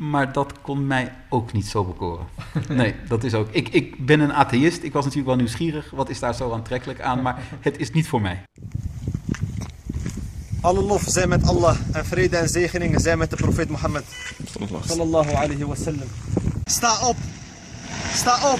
[0.00, 2.26] Maar dat kon mij ook niet zo bekoren.
[2.68, 3.48] Nee, dat is ook.
[3.50, 4.82] Ik, ik ben een atheïst.
[4.82, 5.90] Ik was natuurlijk wel nieuwsgierig.
[5.90, 7.22] Wat is daar zo aantrekkelijk aan?
[7.22, 8.42] Maar het is niet voor mij.
[10.60, 14.04] Alle lof zijn met Allah en vrede en zegeningen zijn met de profeet Mohammed.
[14.86, 16.08] Sallallahu alayhi wa sallam.
[16.64, 17.16] Sta op.
[18.12, 18.58] Sta op.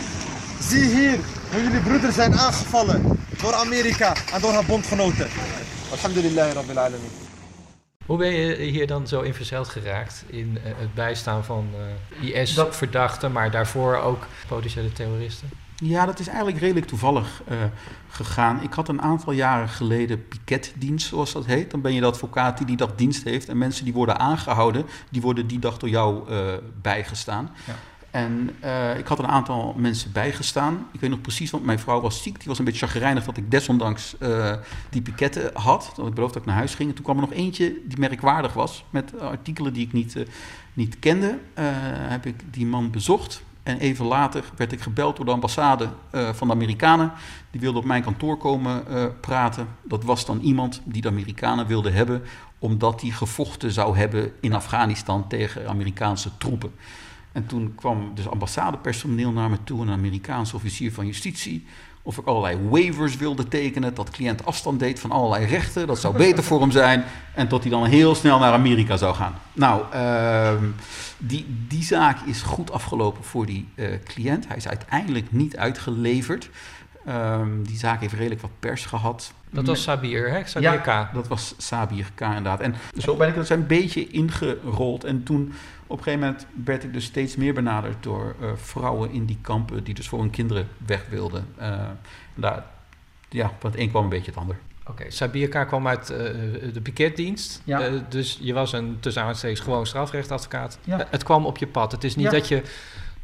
[0.63, 1.19] Zie hier
[1.53, 5.29] hoe jullie broeders zijn aangevallen door Amerika en door haar bondgenoten.
[5.91, 7.30] Alhamdulillah rabbil alamin.
[8.11, 11.69] Hoe ben je hier dan zo in verzeild geraakt in uh, het bijstaan van
[12.21, 15.51] uh, IS-verdachten, maar daarvoor ook potentiële terroristen?
[15.77, 17.59] Ja, dat is eigenlijk redelijk toevallig uh,
[18.09, 18.63] gegaan.
[18.63, 21.71] Ik had een aantal jaren geleden piketdienst, zoals dat heet.
[21.71, 23.49] Dan ben je de advocaat die die dag dienst heeft.
[23.49, 26.39] En mensen die worden aangehouden, die worden die dag door jou uh,
[26.83, 27.51] bijgestaan.
[27.67, 27.75] Ja.
[28.11, 30.87] En uh, ik had een aantal mensen bijgestaan.
[30.93, 32.39] Ik weet nog precies, want mijn vrouw was ziek.
[32.39, 34.53] Die was een beetje chagrijnig dat ik desondanks uh,
[34.91, 35.93] die piketten had.
[35.97, 36.89] Dat ik beloofde dat ik naar huis ging.
[36.89, 38.85] En toen kwam er nog eentje die merkwaardig was.
[38.91, 40.17] Met artikelen die ik niet,
[40.73, 41.39] niet kende.
[42.09, 43.43] heb ik die man bezocht.
[43.63, 47.13] En even later werd ik gebeld door de ambassade van de Amerikanen.
[47.51, 48.85] Die wilde op mijn kantoor komen
[49.21, 49.69] praten.
[49.83, 52.23] Dat was dan iemand die de Amerikanen wilden hebben.
[52.59, 56.73] Omdat die gevochten zou hebben in Afghanistan tegen Amerikaanse troepen.
[57.33, 61.67] En toen kwam dus ambassadepersoneel naar me toe, een Amerikaanse officier van justitie.
[62.03, 65.87] Of ik allerlei waivers wilde tekenen, dat cliënt afstand deed van allerlei rechten.
[65.87, 67.05] Dat zou beter voor hem zijn.
[67.35, 69.35] En tot hij dan heel snel naar Amerika zou gaan.
[69.53, 70.53] Nou, uh,
[71.19, 74.49] die, die zaak is goed afgelopen voor die uh, cliënt.
[74.49, 76.51] Hij is uiteindelijk niet uitgeleverd.
[77.09, 79.33] Um, die zaak heeft redelijk wat pers gehad.
[79.51, 80.47] Dat was Sabir, hè?
[80.47, 81.15] Sabir ja, K.
[81.15, 82.61] dat was Sabir K inderdaad.
[82.61, 85.05] En zo ben ik er een beetje ingerold.
[85.05, 85.53] En toen
[85.91, 89.39] op een gegeven moment werd ik dus steeds meer benaderd door uh, vrouwen in die
[89.41, 91.47] kampen die dus voor hun kinderen weg wilden.
[91.61, 91.89] Uh,
[92.35, 92.65] daar,
[93.29, 94.59] ja, van het een kwam een beetje het ander.
[94.81, 96.17] Oké, okay, Sabirka kwam uit uh,
[96.73, 97.63] de piketdienst.
[97.65, 97.91] Ja.
[98.09, 100.79] dus je was een tussen aanstekens gewoon strafrechtadvocaat.
[100.85, 101.07] Ja.
[101.11, 101.93] het kwam op je pad.
[101.93, 102.31] Het is niet ja.
[102.31, 102.63] dat je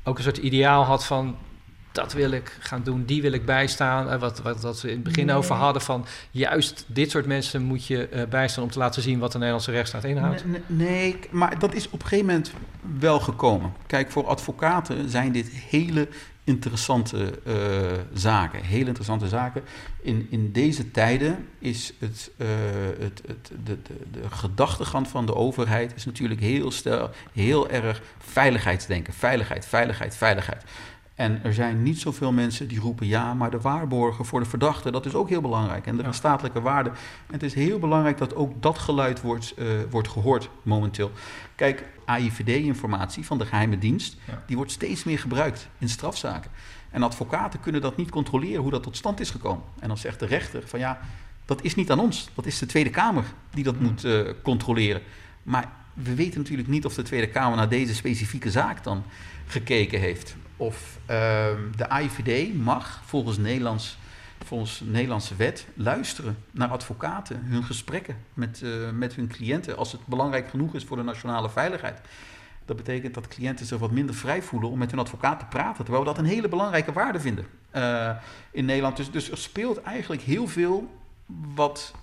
[0.05, 1.37] ook een soort ideaal had van
[1.97, 4.19] dat wil ik gaan doen, die wil ik bijstaan.
[4.19, 5.35] wat, wat, wat we in het begin nee.
[5.35, 9.19] over hadden van juist dit soort mensen moet je uh, bijstaan om te laten zien
[9.19, 10.45] wat de Nederlandse rechtsstaat inhoudt.
[10.47, 12.53] Nee, nee, maar dat is op een gegeven moment
[12.99, 13.73] wel gekomen.
[13.87, 16.09] Kijk, voor advocaten zijn dit hele
[16.47, 17.55] interessante uh,
[18.13, 18.63] zaken.
[18.63, 19.63] Hele interessante zaken.
[20.03, 22.47] In, in deze tijden is het, uh,
[22.99, 28.03] het, het, de, de, de gedachtegang van de overheid is natuurlijk heel, stel, heel erg
[28.19, 29.13] veiligheidsdenken.
[29.13, 30.65] Veiligheid, veiligheid, veiligheid.
[31.17, 34.91] En er zijn niet zoveel mensen die roepen ja, maar de waarborgen voor de verdachte,
[34.91, 35.87] dat is ook heel belangrijk.
[35.87, 36.89] En de rechtsstatelijke waarde.
[37.27, 41.11] En het is heel belangrijk dat ook dat geluid wordt, uh, wordt gehoord momenteel.
[41.55, 44.43] Kijk, AIVD-informatie van de geheime dienst, ja.
[44.47, 46.51] die wordt steeds meer gebruikt in strafzaken.
[46.91, 49.65] En advocaten kunnen dat niet controleren hoe dat tot stand is gekomen.
[49.79, 51.01] En dan zegt de rechter van ja,
[51.45, 52.29] dat is niet aan ons.
[52.35, 55.03] Dat is de Tweede Kamer die dat moet uh, controleren.
[55.43, 59.03] Maar we weten natuurlijk niet of de Tweede Kamer naar deze specifieke zaak dan
[59.47, 60.37] gekeken heeft.
[60.57, 61.09] Of uh,
[61.77, 63.99] de AIVD mag volgens, Nederlands,
[64.45, 70.07] volgens Nederlandse wet luisteren naar advocaten, hun gesprekken met, uh, met hun cliënten, als het
[70.07, 72.01] belangrijk genoeg is voor de nationale veiligheid.
[72.65, 75.85] Dat betekent dat cliënten zich wat minder vrij voelen om met hun advocaat te praten,
[75.85, 78.11] terwijl we dat een hele belangrijke waarde vinden uh,
[78.51, 78.97] in Nederland.
[78.97, 80.95] Dus, dus er speelt eigenlijk heel veel
[81.55, 81.95] wat,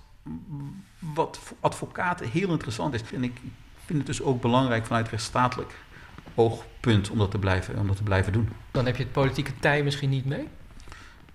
[0.98, 3.02] wat voor advocaten heel interessant is.
[3.14, 3.40] En ik
[3.84, 5.74] vind het dus ook belangrijk vanuit rechtsstatelijk
[6.34, 8.48] oogpunt om dat te blijven, om dat te blijven doen.
[8.70, 10.48] Dan heb je het politieke tij misschien niet mee?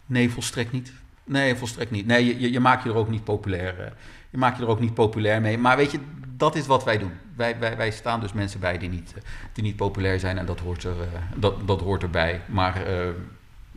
[0.05, 0.93] Nee, volstrekt niet.
[1.23, 2.05] Nee, volstrekt niet.
[2.05, 3.79] Nee, je, je, je maakt je er ook niet populair.
[3.79, 3.85] Uh,
[4.29, 5.57] je maakt je er ook niet populair mee.
[5.57, 5.99] Maar weet je,
[6.37, 7.11] dat is wat wij doen.
[7.35, 9.13] Wij, wij, wij staan dus mensen bij die niet,
[9.53, 12.41] die niet populair zijn en dat hoort, er, uh, dat, dat hoort erbij.
[12.45, 13.09] Maar uh,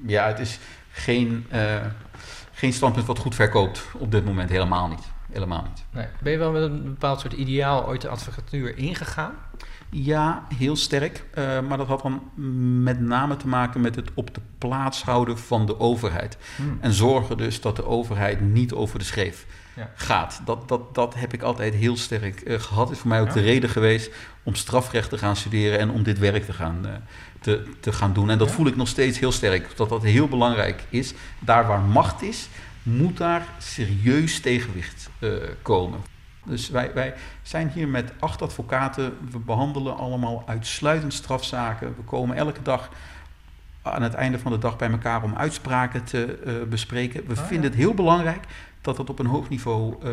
[0.06, 0.58] ja, het is
[0.90, 1.46] geen,
[2.52, 4.50] geen standpunt wat goed verkoopt op dit moment.
[4.50, 5.10] Helemaal niet.
[5.32, 5.84] Helemaal niet.
[5.90, 6.06] Nee.
[6.20, 9.34] Ben je wel met een bepaald soort ideaal ooit de advocatuur ingegaan?
[9.94, 11.24] Ja, heel sterk.
[11.34, 12.22] Uh, maar dat had dan
[12.82, 16.36] met name te maken met het op de plaats houden van de overheid.
[16.56, 16.78] Hmm.
[16.80, 19.90] En zorgen dus dat de overheid niet over de scheef ja.
[19.94, 20.40] gaat.
[20.44, 22.90] Dat, dat, dat heb ik altijd heel sterk uh, gehad.
[22.90, 23.32] is voor mij ook ja.
[23.32, 24.10] de reden geweest
[24.42, 26.90] om strafrecht te gaan studeren en om dit werk te gaan, uh,
[27.40, 28.30] te, te gaan doen.
[28.30, 28.54] En dat ja.
[28.54, 29.76] voel ik nog steeds heel sterk.
[29.76, 31.14] Dat dat heel belangrijk is.
[31.38, 32.48] Daar waar macht is,
[32.82, 35.10] moet daar serieus tegenwicht
[35.62, 36.11] komen.
[36.44, 39.16] Dus wij, wij zijn hier met acht advocaten.
[39.30, 41.94] We behandelen allemaal uitsluitend strafzaken.
[41.96, 42.90] We komen elke dag
[43.82, 47.26] aan het einde van de dag bij elkaar om uitspraken te uh, bespreken.
[47.26, 47.68] We oh, vinden ja.
[47.68, 48.44] het heel belangrijk
[48.80, 50.10] dat dat op een hoog niveau uh,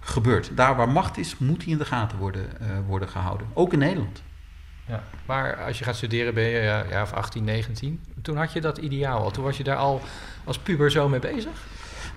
[0.00, 0.50] gebeurt.
[0.54, 3.46] Daar waar macht is, moet die in de gaten worden, uh, worden gehouden.
[3.52, 4.22] Ook in Nederland.
[4.86, 8.00] Ja, maar als je gaat studeren ben je ja, ja, of 18, 19.
[8.22, 9.30] Toen had je dat ideaal al.
[9.30, 10.00] Toen was je daar al
[10.44, 11.66] als puber zo mee bezig?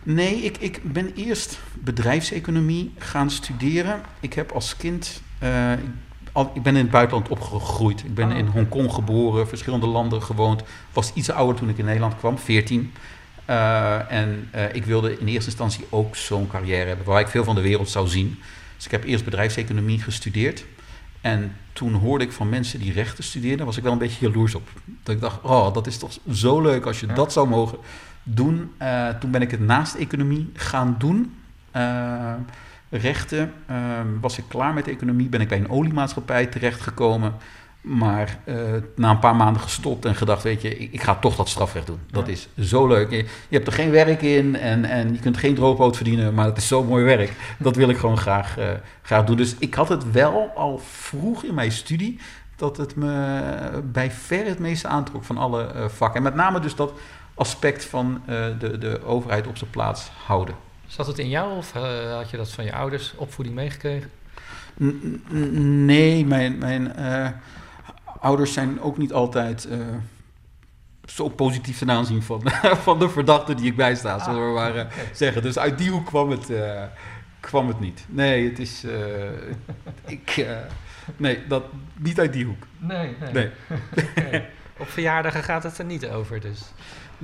[0.04, 4.02] Nee, ik, ik ben eerst bedrijfseconomie gaan studeren.
[4.20, 5.22] Ik heb als kind.
[5.44, 5.72] Uh,
[6.32, 8.04] al, ik ben in het buitenland opgegroeid.
[8.04, 8.38] Ik ben oh.
[8.38, 10.64] in Hongkong geboren, verschillende landen gewoond.
[10.94, 12.94] Was iets ouder toen ik in Nederland kwam, 14.
[13.50, 17.44] Uh, en uh, ik wilde in eerste instantie ook zo'n carrière hebben waar ik veel
[17.44, 18.40] van de wereld zou zien.
[18.76, 20.66] Dus ik heb eerst bedrijfseconomie gestudeerd.
[21.22, 24.56] En toen hoorde ik van mensen die rechten studeerden, was ik wel een beetje jaloers
[24.56, 24.70] op.
[25.04, 27.14] Dat ik dacht, oh, dat is toch zo leuk als je ja.
[27.14, 27.78] dat zou mogen
[28.24, 28.72] doen.
[28.82, 31.34] Uh, toen ben ik het naast economie gaan doen.
[31.76, 32.34] Uh,
[32.90, 33.54] rechten.
[33.72, 33.78] Uh,
[34.22, 37.34] was ik klaar met de economie, ben ik bij een oliemaatschappij terechtgekomen.
[37.82, 38.56] Maar uh,
[38.96, 41.88] na een paar maanden gestopt en gedacht, weet je, ik, ik ga toch dat strafrecht
[41.88, 42.00] doen.
[42.12, 43.10] Dat is zo leuk.
[43.10, 46.46] Je, je, hebt er geen werk in en, en je kunt geen droogboot verdienen, maar
[46.46, 47.34] het is zo mooi werk.
[47.60, 48.58] Dat wil ik gewoon graag,
[49.02, 49.38] graag doen.
[49.38, 52.20] Dus ik had het wel al vroeg in mijn studie,
[52.56, 53.42] dat het me
[53.92, 56.18] bij ver het meeste aantrok van alle vakken.
[56.18, 56.94] En met name dus dat
[57.34, 58.22] aspect van
[58.60, 60.56] de, de overheid op zijn plaats houden.
[60.88, 61.72] Zat het in jou of
[62.12, 64.10] had je dat van je ouders opvoeding meegekregen?
[64.80, 66.58] N nee, mijn...
[66.58, 66.96] mijn
[68.20, 69.68] ouders zijn ook niet altijd
[71.06, 72.42] zo positief ten aanzien van,
[72.88, 75.42] van de verdachte die ik bijsta, ah, zullen we maar uh, zeggen.
[75.42, 76.52] Dus uit die hoek kwam het,
[77.40, 78.06] kwam het niet.
[78.10, 78.86] Nee, het is.
[80.06, 80.46] ik,
[81.18, 81.64] nee, dat,
[81.98, 82.68] niet uit die hoek.
[82.78, 83.32] Nee, nee.
[83.34, 83.50] nee.
[84.18, 84.50] okay.
[84.78, 86.62] Op verjaardagen gaat het er niet over, dus.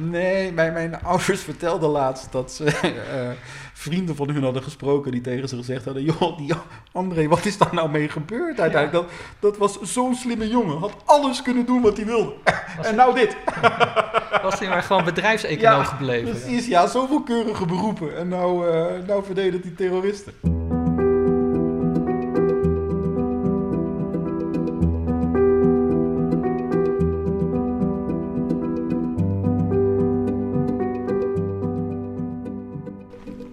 [0.02, 3.30] Nee, mijn, mijn ouders vertelden laatst dat ze uh,
[3.74, 6.54] vrienden van hun hadden gesproken die tegen ze gezegd hadden: Joh, die
[6.92, 9.08] André, wat is daar nou mee gebeurd uiteindelijk?
[9.08, 12.34] Dat, dat was zo'n slimme jongen, had alles kunnen doen wat hij wilde.
[12.82, 13.38] en nou dit.
[14.44, 16.30] was hij maar gewoon bedrijfseconoom ja, gebleven?
[16.30, 18.18] Precies, ja, zoveel keurige beroepen.
[18.18, 20.34] En nou, uh, nou verdedigt hij terroristen.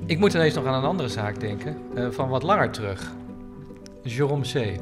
[0.06, 3.12] Ik moet ineens nog aan een andere zaak denken, uh, van wat langer terug.
[4.02, 4.80] Jérôme C.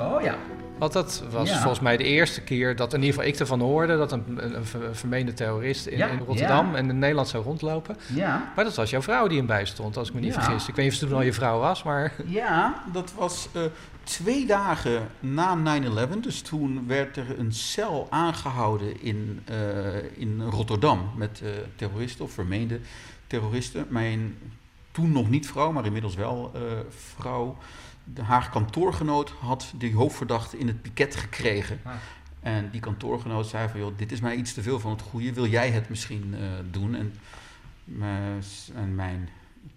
[0.00, 0.36] Oh ja.
[0.78, 1.58] Want dat was ja.
[1.58, 4.54] volgens mij de eerste keer dat in ieder geval ik ervan hoorde dat een, een,
[4.54, 6.76] een vermeende terrorist in, ja, in Rotterdam ja.
[6.76, 7.96] en in Nederland zou rondlopen.
[8.14, 8.52] Ja.
[8.54, 10.68] Maar dat was jouw vrouw die hem bijstond, als ik me niet vergis.
[10.68, 12.12] Ik weet niet of het toen al je vrouw was, maar.
[12.26, 13.62] Ja, dat was uh,
[14.02, 16.18] twee dagen na 9-11.
[16.20, 19.56] Dus toen werd er een cel aangehouden in, uh,
[20.16, 22.80] in Rotterdam met uh, terroristen of vermeende
[23.28, 23.86] terroristen.
[23.88, 24.36] Mijn
[24.90, 27.56] toen nog niet vrouw, maar inmiddels wel uh, vrouw.
[28.04, 31.80] De, haar kantoorgenoot had die hoofdverdachte in het piket gekregen.
[31.84, 31.92] Ah.
[32.40, 35.32] En die kantoorgenoot zei van, joh, dit is mij iets te veel van het goede.
[35.32, 36.94] Wil jij het misschien uh, doen?
[36.94, 37.14] En,
[38.74, 39.28] en, mijn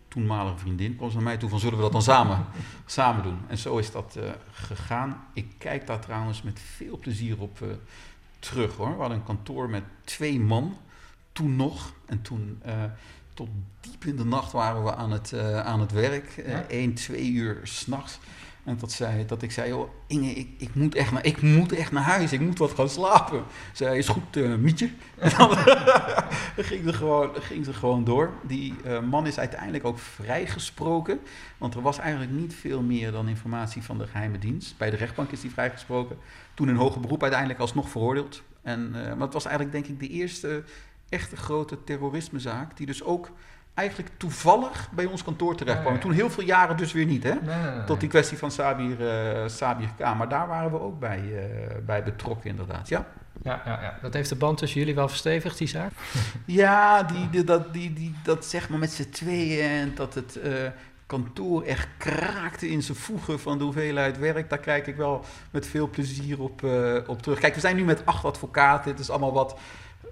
[0.07, 2.45] toenmalige vriendin kwam naar mij toe van, zullen we dat dan samen,
[2.85, 3.39] samen doen?
[3.47, 5.23] En zo is dat uh, gegaan.
[5.33, 7.63] Ik kijk daar trouwens met veel plezier op
[8.39, 8.93] terug, hoor.
[8.93, 10.77] We hadden een kantoor met twee man,
[11.31, 11.93] toen nog.
[12.05, 12.61] En toen
[13.33, 13.49] tot
[13.81, 16.37] diep in de nacht waren we aan het, uh, aan het werk.
[16.37, 16.63] Uh, ja.
[16.67, 18.19] 1, 2 uur s'nachts.
[18.63, 21.71] En dat, zei, dat ik zei, joh, Inge, ik, ik, moet echt naar, ik moet
[21.71, 22.33] echt naar huis.
[22.33, 23.43] Ik moet wat gaan slapen.
[23.73, 24.89] Zij is goed, uh, Mietje.
[25.17, 25.49] En dan
[26.69, 28.31] ging, ze gewoon, ging ze gewoon door.
[28.47, 28.73] Die
[29.09, 31.19] man is uiteindelijk ook vrijgesproken.
[31.57, 34.77] Want er was eigenlijk niet veel meer dan informatie van de geheime dienst.
[34.77, 36.17] Bij de rechtbank is hij vrijgesproken.
[36.53, 38.41] Toen in hoger beroep uiteindelijk alsnog veroordeeld.
[38.61, 40.63] En, maar het was eigenlijk denk ik de eerste
[41.11, 43.31] echte grote terrorismezaak, die dus ook
[43.73, 45.99] eigenlijk toevallig bij ons kantoor terecht kwam.
[45.99, 47.35] Toen heel veel jaren dus weer niet, hè?
[47.85, 49.99] Tot die kwestie van Sabir, uh, Sabir K.
[49.99, 52.89] Maar daar waren we ook bij, uh, bij betrokken, inderdaad.
[52.89, 53.07] Ja.
[53.43, 55.91] Ja, ja, ja, dat heeft de band tussen jullie wel verstevigd, die zaak?
[56.45, 60.39] ja, die, die, dat, die, die, dat zeg maar met z'n tweeën en dat het
[60.43, 60.51] uh,
[61.05, 64.49] kantoor echt kraakte in zijn voegen van de hoeveelheid werk.
[64.49, 66.63] Daar kijk ik wel met veel plezier op,
[67.07, 67.39] op terug.
[67.39, 68.91] Kijk, we zijn nu met acht advocaten.
[68.91, 69.59] Het is allemaal wat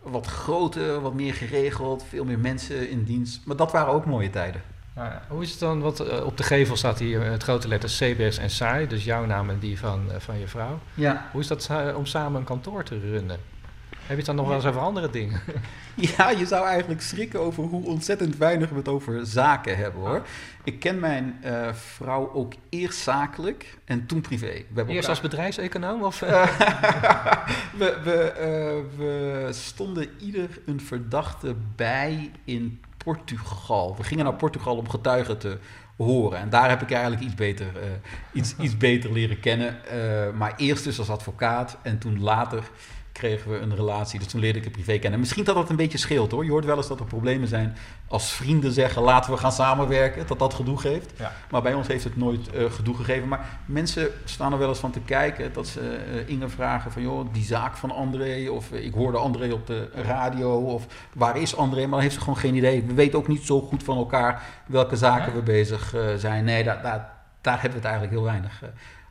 [0.02, 3.42] wat groter, wat meer geregeld, veel meer mensen in dienst.
[3.46, 4.62] Maar dat waren ook mooie tijden.
[4.96, 7.90] Ja, hoe is het dan, want uh, op de gevel staat hier het grote letter
[7.90, 10.80] CBS en SAI, dus jouw naam en die van, uh, van je vrouw.
[10.94, 11.30] Ja.
[11.32, 13.40] Hoe is dat om samen een kantoor te runnen?
[14.10, 15.42] Heb je het dan nog wel eens over andere dingen?
[16.18, 20.26] Ja, je zou eigenlijk schrikken over hoe ontzettend weinig we het over zaken hebben hoor.
[20.64, 24.64] Ik ken mijn uh, vrouw ook eerst zakelijk en toen privé.
[24.74, 26.04] We eerst als bedrijfseconoom?
[26.04, 26.20] Of?
[27.80, 33.96] we, we, uh, we stonden ieder een verdachte bij in Portugal.
[33.98, 35.58] We gingen naar Portugal om getuigen te
[35.98, 36.40] horen.
[36.40, 37.82] En daar heb ik eigenlijk iets beter, uh,
[38.34, 39.78] iets, iets beter leren kennen.
[40.38, 42.64] maar eerst dus als advocaat en toen later
[43.20, 44.20] kregen we een relatie.
[44.20, 45.20] Dus toen leerde ik het privé kennen.
[45.20, 46.46] Misschien dat dat een beetje scheelt hoor.
[46.46, 47.78] Je hoort wel eens dat er problemen zijn
[48.08, 50.28] als vrienden zeggen laten we gaan samenwerken.
[50.28, 51.14] Dat dat gedoe geeft.
[51.18, 51.32] Ja.
[51.52, 53.28] Maar bij ons heeft het nooit uh, gedoe gegeven.
[53.28, 55.54] Maar mensen staan er wel eens van te kijken.
[55.54, 58.50] Dat ze uh, Inge vragen van joh, die zaak van André.
[58.50, 60.52] Of uh, ik hoorde André op de radio.
[60.52, 61.82] Of waar is André?
[61.82, 62.84] Maar dan heeft ze gewoon geen idee.
[62.84, 65.38] We weten ook niet zo goed van elkaar welke zaken ja.
[65.38, 66.44] we bezig zijn.
[66.44, 68.62] Nee, daar, daar, daar hebben we het eigenlijk heel weinig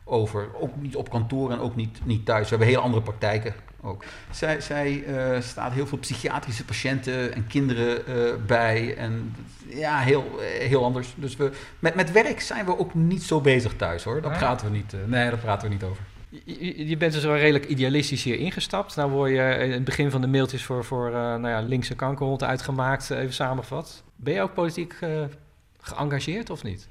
[0.09, 0.47] over.
[0.59, 2.43] Ook niet op kantoor en ook niet, niet thuis.
[2.43, 4.03] We hebben hele andere praktijken ook.
[4.31, 8.95] Zij, zij uh, staat heel veel psychiatrische patiënten en kinderen uh, bij.
[8.97, 9.35] En
[9.67, 11.13] ja, heel, heel anders.
[11.15, 14.21] Dus we, met, met werk zijn we ook niet zo bezig thuis hoor.
[14.21, 16.03] Daar praten we niet, uh, nee, daar praten we niet over.
[16.43, 18.95] Je, je, bent dus wel redelijk idealistisch hier ingestapt.
[18.95, 22.43] Nou word je in het begin van de mailtjes voor, voor nou ja, linkse kankerhond
[22.43, 24.03] uitgemaakt, even samengevat.
[24.15, 24.95] Ben je ook politiek
[25.79, 26.87] geëngageerd of niet?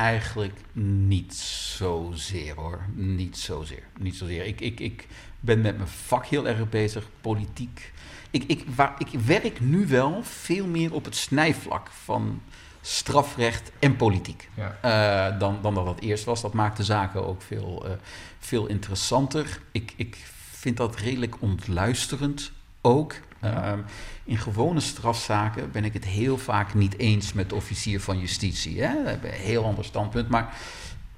[0.00, 1.34] Eigenlijk niet
[1.76, 2.80] zozeer hoor.
[2.94, 3.82] Niet zozeer.
[3.98, 4.44] Niet zozeer.
[4.44, 5.06] Ik, ik, ik
[5.40, 7.92] ben met mijn vak heel erg bezig, politiek.
[8.30, 12.42] Ik, ik, waar, ik werk nu wel veel meer op het snijvlak van
[12.80, 14.48] strafrecht en politiek.
[14.54, 14.78] Ja.
[14.80, 16.40] Eh, dan, dan dat dat eerst was.
[16.40, 17.92] Dat maakt de zaken ook veel, eh,
[18.38, 19.60] veel interessanter.
[19.72, 20.16] Ik, ik
[20.50, 23.14] vind dat redelijk ontluisterend ook.
[23.40, 23.78] Ehm,
[24.24, 28.82] in gewone strafzaken ben ik het heel vaak niet eens met de officier van justitie.
[28.82, 29.12] Hè?
[29.12, 30.28] Een heel ander standpunt.
[30.28, 30.54] Maar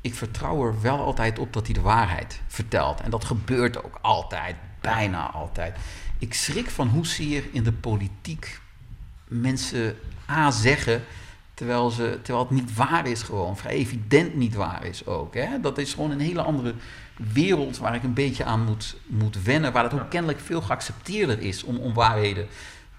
[0.01, 3.01] ik vertrouw er wel altijd op dat hij de waarheid vertelt.
[3.01, 5.77] En dat gebeurt ook altijd, bijna altijd.
[6.19, 8.61] Ik schrik van hoezeer in de politiek
[9.29, 9.97] mensen
[10.31, 11.03] A zeggen
[11.55, 13.57] Terwijl, ze, terwijl het niet waar is gewoon.
[13.57, 15.35] Vrij evident niet waar is ook.
[15.35, 15.61] Hè?
[15.61, 16.75] Dat is gewoon een hele andere
[17.33, 19.73] wereld waar ik een beetje aan moet, moet wennen.
[19.73, 22.47] Waar het ook kennelijk veel geaccepteerder is om, om waarheden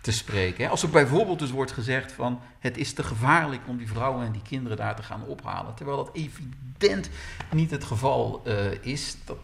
[0.02, 0.70] te spreken.
[0.70, 2.40] Als er bijvoorbeeld dus wordt gezegd van...
[2.60, 5.74] het is te gevaarlijk om die vrouwen en die kinderen daar te gaan ophalen.
[5.76, 7.10] Terwijl dat evident
[7.52, 9.16] niet het geval uh, is.
[9.26, 9.38] Dat,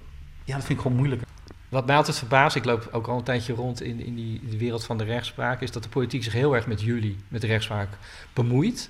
[0.43, 1.21] ja, dat vind ik gewoon moeilijk.
[1.69, 4.57] Wat mij altijd verbaast, ik loop ook al een tijdje rond in, in die, de
[4.57, 7.47] wereld van de rechtspraak, is dat de politiek zich heel erg met jullie, met de
[7.47, 7.89] rechtspraak,
[8.33, 8.89] bemoeit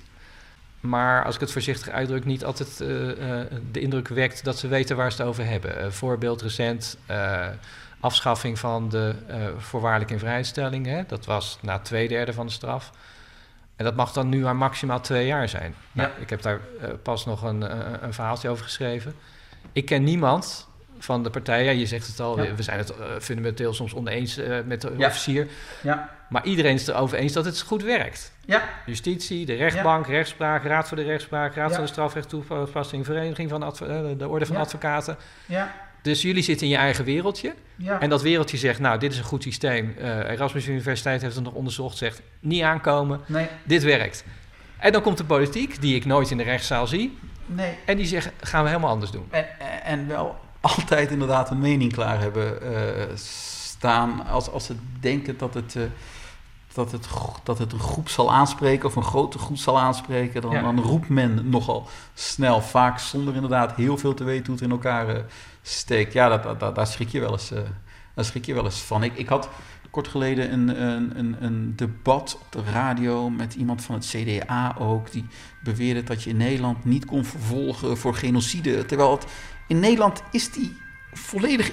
[0.80, 3.40] maar als ik het voorzichtig uitdruk, niet altijd uh, uh,
[3.72, 5.84] de indruk wekt dat ze weten waar ze het over hebben.
[5.84, 6.98] Uh, voorbeeld recent,
[8.00, 9.14] afschaffing van de
[9.58, 10.86] voorwaardelijke invrijstelling.
[10.86, 11.02] Hè?
[11.06, 12.90] Dat was na twee derde van de straf.
[13.76, 15.74] En dat mag dan nu maar maximaal twee jaar zijn.
[15.92, 16.02] Ja.
[16.02, 16.60] Nou, ik heb daar
[17.02, 17.60] pas nog een,
[18.04, 19.14] een verhaaltje over geschreven.
[19.72, 20.68] Ik ken niemand
[20.98, 21.78] van de partijen.
[21.78, 22.54] Je zegt het al, ja.
[22.54, 25.06] we zijn het fundamenteel soms oneens met de ja.
[25.06, 25.48] officier.
[25.82, 26.18] Ja.
[26.28, 28.32] Maar iedereen is het erover eens dat het goed werkt.
[28.50, 28.68] Ja.
[28.86, 30.12] Justitie, de rechtbank, ja.
[30.12, 31.74] rechtspraak, Raad voor de Rechtspraak, Raad ja.
[31.74, 34.56] van de Strafrecht Toepassing, Vereniging van de, de Orde van.
[34.56, 35.16] Advocaten.
[35.46, 35.74] Ja.
[36.02, 37.54] Dus jullie zitten in je eigen wereldje.
[37.76, 38.00] Ja.
[38.00, 39.94] En dat wereldje zegt, nou, dit is een goed systeem.
[39.98, 43.48] Uh, Erasmus Universiteit heeft het nog onderzocht, zegt, niet aankomen, nee.
[43.64, 44.24] dit werkt.
[44.78, 47.18] En dan komt de politiek, die ik nooit in de rechtszaal zie.
[47.46, 47.74] Nee.
[47.86, 49.26] En die zegt, gaan we helemaal anders doen.
[49.30, 49.46] En,
[49.84, 55.54] en wel altijd inderdaad een mening klaar hebben uh, staan als, als ze denken dat
[55.54, 55.74] het...
[55.74, 55.82] Uh,
[56.74, 57.08] dat het,
[57.42, 60.62] dat het een groep zal aanspreken of een grote groep zal aanspreken, dan, Ja.
[60.62, 64.70] dan roept men nogal snel, vaak zonder inderdaad heel veel te weten hoe het in
[64.70, 65.22] elkaar eh,
[65.62, 66.12] steekt.
[66.12, 67.60] Ja, dat, dat, dat- daar, schrik je wel eens, eh,
[68.14, 69.02] daar schrik je wel eens van.
[69.02, 69.48] Ik, ik had
[69.90, 74.74] kort geleden een, een, een, een debat op de radio met iemand van het CDA
[74.78, 75.26] ook, die
[75.62, 78.86] beweerde dat je in Nederland niet kon vervolgen voor genocide.
[78.86, 79.26] Terwijl het,
[79.68, 80.76] in Nederland is die
[81.12, 81.70] volledig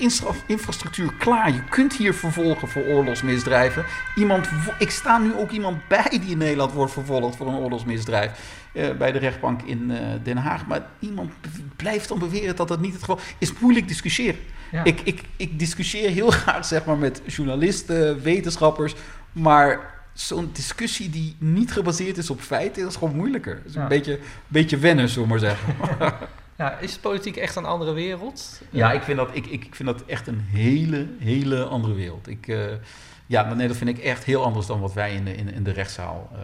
[0.47, 1.53] infrastructuur klaar.
[1.53, 3.85] Je kunt hier vervolgen voor oorlogsmisdrijven.
[4.15, 8.55] Iemand, ik sta nu ook iemand bij die in Nederland wordt vervolgd voor een oorlogsmisdrijf.
[8.73, 10.65] eh, bij de rechtbank in eh, Den Haag.
[10.67, 11.31] Maar iemand
[11.75, 13.53] blijft dan beweren dat dat niet het geval is.
[13.59, 14.39] Moeilijk discussiëren.
[14.71, 14.83] Ja.
[14.83, 18.95] Ik, ik, ik discussieer heel graag zeg maar, met journalisten, wetenschappers.
[19.31, 23.55] Maar zo'n discussie die niet gebaseerd is op feiten, is gewoon moeilijker.
[23.55, 23.81] Het is Ja.
[23.81, 25.75] een beetje, beetje wennen, zullen we maar zeggen.
[26.57, 28.61] Ja, is politiek echt een andere wereld?
[28.69, 32.27] Ja, ik vind dat, ik, ik vind dat echt een hele, hele andere wereld.
[32.27, 32.59] Ik, eh,
[33.25, 35.63] ja, nee, dat vind ik echt heel anders dan wat wij in de, in, in
[35.63, 36.39] de, rechtszaal, eh,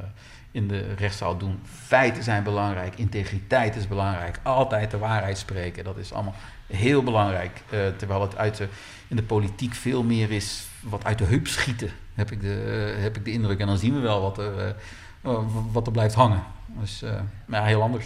[0.52, 1.60] in de rechtszaal doen.
[1.64, 6.36] Feiten zijn belangrijk, integriteit is belangrijk, altijd de waarheid spreken, dat is allemaal
[6.68, 7.62] heel belangrijk.
[7.70, 8.68] Eh, terwijl het uit de,
[9.08, 13.18] in de politiek veel meer is wat uit de heup schieten, heb ik de, heb
[13.18, 13.60] ik de indruk.
[13.60, 14.76] En dan zien we wel wat er,
[15.72, 16.44] wat er blijft hangen.
[16.66, 17.04] Dus
[17.48, 18.06] ja, heel anders.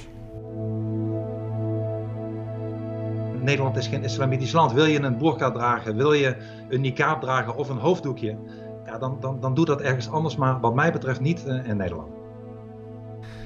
[3.43, 4.71] Nederland is geen islamitisch land.
[4.71, 6.35] Wil je een burqa dragen, wil je
[6.69, 8.37] een niqab dragen of een hoofddoekje,
[8.85, 11.77] ja, dan, dan, dan doe dat ergens anders, maar wat mij betreft niet eh, in
[11.77, 12.07] Nederland.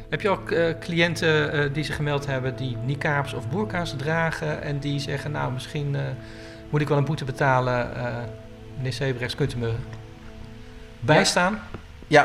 [0.09, 4.61] Heb je ook eh, cliënten eh, die zich gemeld hebben die niqabs of burka's dragen
[4.61, 5.95] en die zeggen, nou misschien
[6.69, 7.89] moet ik wel een boete betalen.
[8.75, 9.73] meneer Sebrechts, kunt u me
[10.99, 11.53] bijstaan?
[11.53, 11.79] Ja,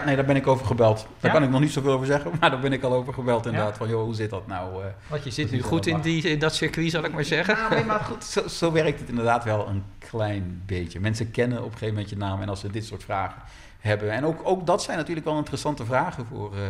[0.05, 0.97] nee, daar ben ik over gebeld.
[0.97, 1.39] Daar Ja?
[1.39, 3.77] kan ik nog niet zoveel over zeggen, maar daar ben ik al over gebeld inderdaad.
[3.77, 4.83] Van, joh, hoe zit dat nou?
[4.83, 7.57] eh, Want je zit nu goed in, die, in dat circuit, zal ik maar zeggen.
[7.57, 11.01] Ja, nee, maar goed, zo, zo werkt het inderdaad wel een klein beetje.
[11.01, 13.43] Mensen kennen op een gegeven moment je naam en als ze dit soort vragen
[13.87, 14.11] hebben.
[14.11, 16.61] En ook, ook dat zijn natuurlijk wel interessante vragen voor, eh,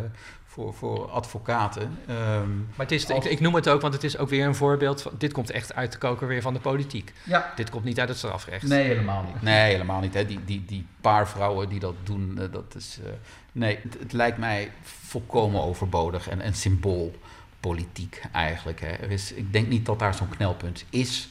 [0.47, 1.99] voor, voor advocaten.
[2.07, 4.47] Ehm, Maar het is, ik, als- ik noem het ook, want het is ook weer
[4.47, 7.13] een voorbeeld van, dit komt echt uit de koker weer van de politiek.
[7.25, 7.53] Ja.
[7.57, 8.63] Dit komt niet uit het strafrecht.
[8.69, 9.43] Nee, helemaal niet.
[9.43, 10.15] Nee, helemaal niet.
[10.15, 10.27] Hè.
[10.27, 12.99] Die, die, die paar vrouwen die dat doen, eh, dat is...
[13.05, 13.11] eh,
[13.53, 18.81] nee, het, het lijkt mij volkomen overbodig en, en symboolpolitiek eigenlijk.
[18.81, 18.89] Hè.
[18.89, 21.29] Er is, ik denk niet dat daar zo'n knelpunt is,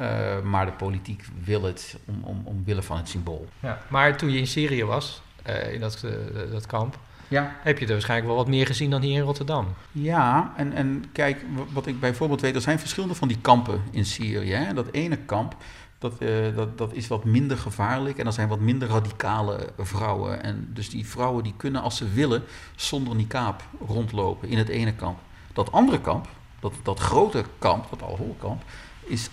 [0.00, 3.48] eh, maar de politiek wil het om, om, omwille van het symbool.
[3.60, 3.78] Ja.
[3.88, 6.10] Maar toen je in Syrië was, eh, in dat, eh,
[6.50, 6.98] dat kamp,
[7.28, 7.56] Ja.
[7.62, 9.66] heb je er waarschijnlijk wel wat meer gezien dan hier in Rotterdam.
[9.92, 14.04] Ja, en, en kijk, wat ik bijvoorbeeld weet, er zijn verschillende van die kampen in
[14.04, 14.52] Syrië.
[14.52, 14.74] Hè.
[14.74, 15.56] Dat ene kamp,
[15.98, 16.18] dat,
[16.54, 20.42] dat, dat is wat minder gevaarlijk en er zijn wat minder radicale vrouwen.
[20.42, 22.42] En dus die vrouwen die kunnen als ze willen
[22.76, 25.18] zonder niqab rondlopen in het ene kamp.
[25.52, 26.28] Dat andere kamp,
[26.60, 28.62] Dat, dat grote kamp, dat Al-Hol-kamp,
[29.04, 29.30] is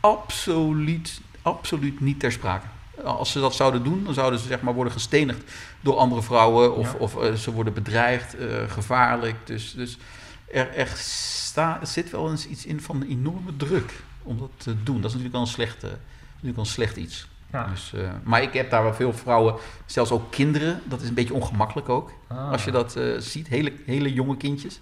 [0.00, 2.66] absoluut, absoluut niet ter sprake.
[3.04, 5.42] Als ze dat zouden doen, dan zouden ze zeg maar worden gestenigd
[5.80, 9.36] door andere vrouwen of, of uh, ze worden bedreigd, uh, gevaarlijk.
[9.44, 9.98] Dus, dus
[10.50, 14.82] er, er, sta, zit wel eens iets in van een enorme druk om dat te
[14.82, 15.00] doen.
[15.00, 17.28] Dat is natuurlijk wel een slecht, uh, natuurlijk wel een slecht iets.
[17.52, 17.66] Ja.
[17.66, 19.54] Dus, uh, maar ik heb daar wel veel vrouwen,
[19.86, 20.80] zelfs ook kinderen.
[20.84, 22.12] Dat is een beetje ongemakkelijk ook.
[22.26, 22.50] Ah.
[22.50, 24.80] Als je dat uh, ziet, hele, hele jonge kindjes.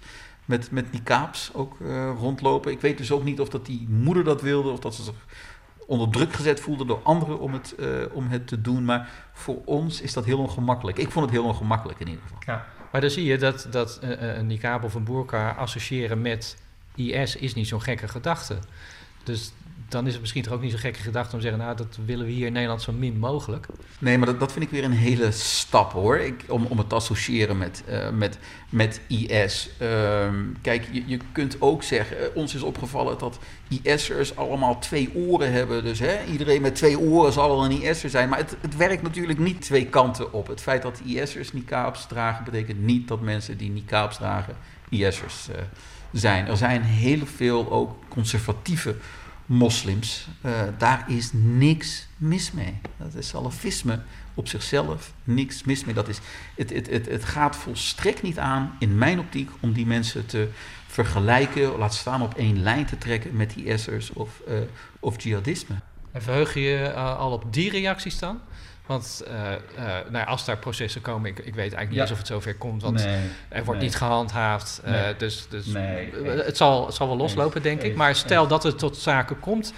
[0.49, 2.71] Met, met die kaaps ook uh, rondlopen.
[2.71, 4.69] Ik weet dus ook niet of dat die moeder dat wilde.
[4.69, 5.25] Of dat ze zich
[5.85, 7.75] onder druk gezet voelde door anderen om het,
[8.11, 8.85] om het te doen.
[8.85, 10.97] Maar voor ons is dat heel ongemakkelijk.
[10.97, 12.39] Ik vond het heel ongemakkelijk in ieder geval.
[12.45, 12.65] Ja.
[12.91, 16.57] Maar dan zie je dat, dat een niqab of een burka associëren met
[16.95, 18.57] IS is niet zo'n gekke gedachte.
[19.23, 19.51] Dus
[19.89, 21.97] dan is het misschien toch ook niet zo gekke gedachte om te zeggen, nou, dat
[22.05, 23.67] willen we hier in Nederland zo min mogelijk.
[23.99, 26.89] Nee, maar dat, dat vind ik weer een hele stap hoor, ik, om, om het
[26.89, 29.69] te associëren met, uh, met, met IS.
[29.81, 33.39] Um, kijk, je, je kunt ook zeggen, uh, ons is opgevallen dat
[33.83, 35.83] IS'ers allemaal twee oren hebben.
[35.83, 38.29] Dus hè, iedereen met twee oren zal wel een IS'er zijn.
[38.29, 40.47] Maar het, het werkt natuurlijk niet twee kanten op.
[40.47, 44.55] Het feit dat IS'ers niqabs dragen, betekent niet dat mensen die niqabs dragen
[44.89, 45.55] IS'ers uh,
[46.11, 46.47] zijn.
[46.47, 48.95] Er zijn heel veel ook conservatieve
[49.49, 50.27] moslims.
[50.45, 52.81] Uh, daar is niks mis mee.
[52.97, 53.99] Dat is salafisme
[54.33, 55.93] op zichzelf niks mis mee.
[55.93, 56.19] Dat is,
[56.55, 60.49] het, het, het, het gaat volstrekt niet aan, in mijn optiek, om die mensen te
[60.87, 64.59] vergelijken, laat staan op één lijn te trekken met die Essers of, uh,
[64.99, 65.75] of jihadisme.
[66.11, 68.39] En verheug je je uh, al op die reacties dan?
[68.89, 72.01] Want uh, uh, nou ja, als daar processen komen, ik, ik weet eigenlijk niet ja.
[72.01, 73.89] eens of het zover komt, want nee, er wordt nee.
[73.89, 74.81] niet gehandhaafd.
[74.85, 75.15] Uh, nee.
[75.15, 75.65] Dus, dus
[76.45, 77.95] het, zal, het zal wel loslopen, denk ik.
[77.95, 79.73] Maar stel dat het tot zaken komt,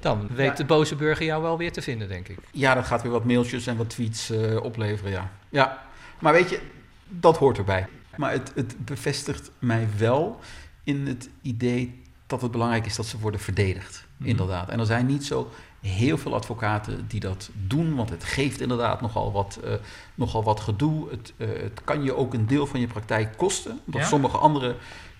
[0.00, 0.54] dan weet ja.
[0.54, 2.38] de boze burger jou wel weer te vinden, denk ik.
[2.50, 5.30] Ja, dat gaat weer wat mailtjes en wat tweets opleveren, ja.
[5.48, 5.82] Ja,
[6.18, 6.60] maar weet je,
[7.08, 7.86] dat hoort erbij.
[8.16, 10.40] Maar het, het bevestigt mij wel
[10.84, 14.06] in het idee dat het belangrijk is dat ze worden verdedigd.
[14.16, 14.26] Mm.
[14.26, 14.68] Inderdaad.
[14.68, 15.50] En er zijn niet zo
[15.80, 19.70] heel veel advocaten die dat doen, want het geeft inderdaad nogal wat, uh,
[20.14, 21.10] nogal wat gedoe.
[21.10, 23.80] Het, uh, het kan je ook een deel van je praktijk kosten.
[23.86, 24.06] Omdat ja?
[24.06, 24.76] sommige andere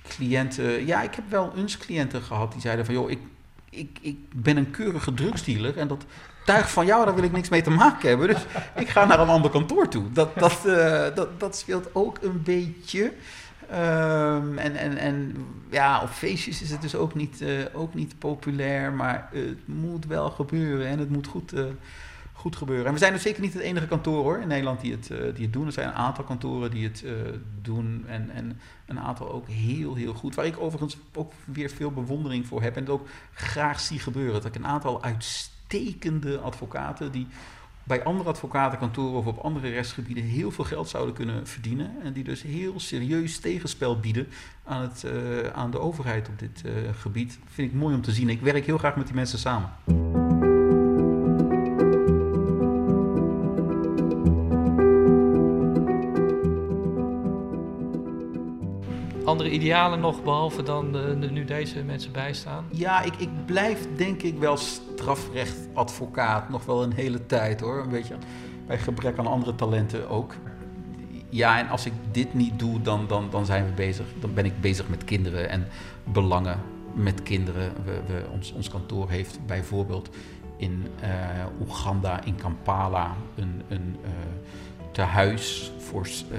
[0.08, 0.86] cliënten.
[0.86, 3.20] Ja, ik heb wel eens cliënten gehad die zeiden van joh, ik,
[3.70, 6.04] ik, ik ben een keurige drugsdealer en dat
[6.44, 8.28] tuig van jou, daar wil ik niks mee te maken hebben.
[8.28, 8.44] Dus
[8.76, 10.12] ik ga naar een ander kantoor toe.
[10.12, 13.12] Dat, dat, uh, dat, dat speelt ook een beetje.
[13.72, 15.36] Um, en, en, en
[15.70, 20.06] ja, op feestjes is het dus ook niet, uh, ook niet populair, maar het moet
[20.06, 21.64] wel gebeuren en het moet goed, uh,
[22.32, 22.86] goed gebeuren.
[22.86, 25.18] En we zijn dus zeker niet het enige kantoor hoor, in Nederland die het, uh,
[25.34, 25.66] die het doen.
[25.66, 27.04] Er zijn een aantal kantoren die het
[27.62, 30.34] doen en, en een aantal ook heel, heel goed.
[30.34, 34.32] Waar ik overigens ook weer veel bewondering voor heb en het ook graag zie gebeuren.
[34.32, 37.26] Dat ik een aantal uitstekende advocaten die
[37.86, 41.90] bij andere advocatenkantoren of op andere rechtsgebieden heel veel geld zouden kunnen verdienen.
[42.02, 44.28] En die dus heel serieus tegenspel bieden
[44.64, 47.38] aan, het, uh, aan de overheid op dit uh, gebied.
[47.46, 48.28] Vind ik mooi om te zien.
[48.28, 49.70] Ik werk heel graag met die mensen samen.
[59.36, 60.90] Andere idealen nog, behalve dan
[61.32, 62.64] nu deze mensen bijstaan?
[62.70, 67.80] Ja, ik, ik blijf denk ik wel strafrechtadvocaat nog wel een hele tijd hoor.
[67.82, 68.14] Een beetje
[68.66, 70.34] bij gebrek aan andere talenten ook.
[71.28, 74.06] Ja, en als ik dit niet doe, dan, dan, dan zijn we bezig.
[74.20, 75.66] Dan ben ik bezig met kinderen en
[76.04, 76.60] belangen
[76.94, 77.72] met kinderen.
[77.84, 80.08] We, we, ons, ons kantoor heeft bijvoorbeeld
[80.56, 81.08] in uh,
[81.60, 84.10] Oeganda, in Kampala, een, een uh,
[84.92, 86.38] tehuis voor uh,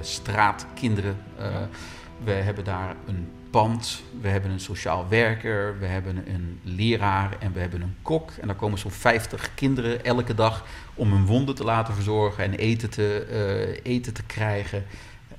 [0.00, 1.16] straatkinderen.
[2.24, 7.52] We hebben daar een pand, we hebben een sociaal werker, we hebben een leraar en
[7.52, 8.30] we hebben een kok.
[8.40, 10.64] En daar komen zo'n 50 kinderen elke dag
[10.94, 13.26] om hun wonden te laten verzorgen en eten te,
[13.84, 14.84] uh, eten te krijgen.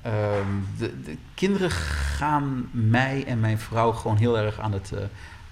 [0.06, 5.00] Um, de, de, kinderen gaan mij en mijn vrouw gewoon heel erg aan het, uh,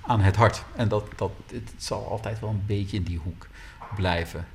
[0.00, 0.64] aan het hart.
[0.76, 3.46] En dat, dat, het zal altijd wel een beetje in die hoek
[3.96, 4.46] blijven.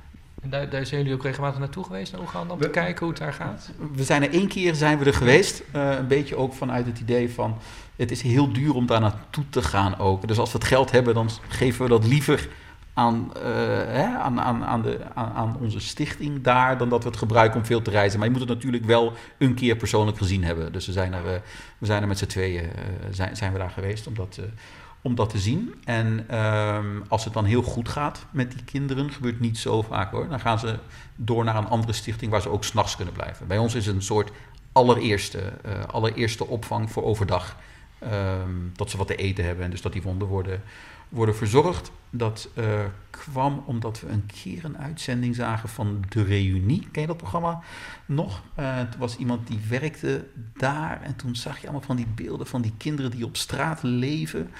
[0.44, 3.08] En daar, daar, zijn jullie ook regelmatig naartoe geweest, naar Oeganda, om te kijken hoe
[3.08, 3.70] het daar gaat?
[3.94, 5.62] We zijn er één keer zijn we er geweest.
[5.76, 7.58] Uh, een beetje ook vanuit het idee van,
[7.96, 10.28] het is heel duur om daar naartoe te gaan ook.
[10.28, 12.48] Dus als we het geld hebben, dan geven we dat liever
[12.94, 13.42] aan, uh,
[13.86, 17.60] hè, aan, aan, aan, de, aan, aan, onze stichting daar, dan dat we het gebruiken
[17.60, 18.18] om veel te reizen.
[18.18, 20.72] Maar je moet het natuurlijk wel een keer persoonlijk gezien hebben.
[20.72, 21.30] Dus we zijn er, uh,
[21.78, 22.70] we zijn er met z'n tweeën
[23.10, 24.38] zijn, zijn we daar geweest om dat
[25.04, 25.74] om dat te zien.
[25.84, 30.10] En um, als het dan heel goed gaat met die kinderen, gebeurt niet zo vaak
[30.10, 30.28] hoor.
[30.28, 30.78] Dan gaan ze
[31.16, 33.46] door naar een andere stichting waar ze ook s'nachts kunnen blijven.
[33.46, 34.30] Bij ons is het een soort
[34.72, 37.56] allereerste, uh, allereerste opvang voor overdag.
[37.98, 40.62] ehm, dat ze wat te eten hebben en dus dat die wonden worden,
[41.08, 41.90] worden verzorgd.
[42.10, 42.64] Dat uh,
[43.10, 46.88] kwam omdat we een keer een uitzending zagen van De Reunie.
[46.92, 47.60] Ken je dat programma
[48.06, 48.42] nog?
[48.58, 50.26] Uh, er was iemand die werkte
[50.56, 53.82] daar en toen zag je allemaal van die beelden van die kinderen die op straat
[53.82, 54.50] leven.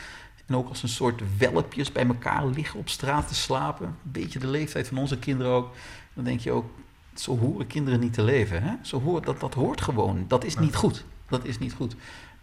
[0.46, 3.86] En ook als een soort welpjes bij elkaar liggen op straat te slapen.
[3.86, 5.74] Een beetje de leeftijd van onze kinderen ook.
[6.14, 6.70] Dan denk je ook,
[7.14, 8.62] zo horen kinderen niet te leven.
[8.62, 8.74] Hè?
[8.82, 10.24] Zo hoort, dat, dat hoort gewoon.
[10.28, 11.04] Dat is niet goed.
[11.28, 11.96] Dat is niet goed.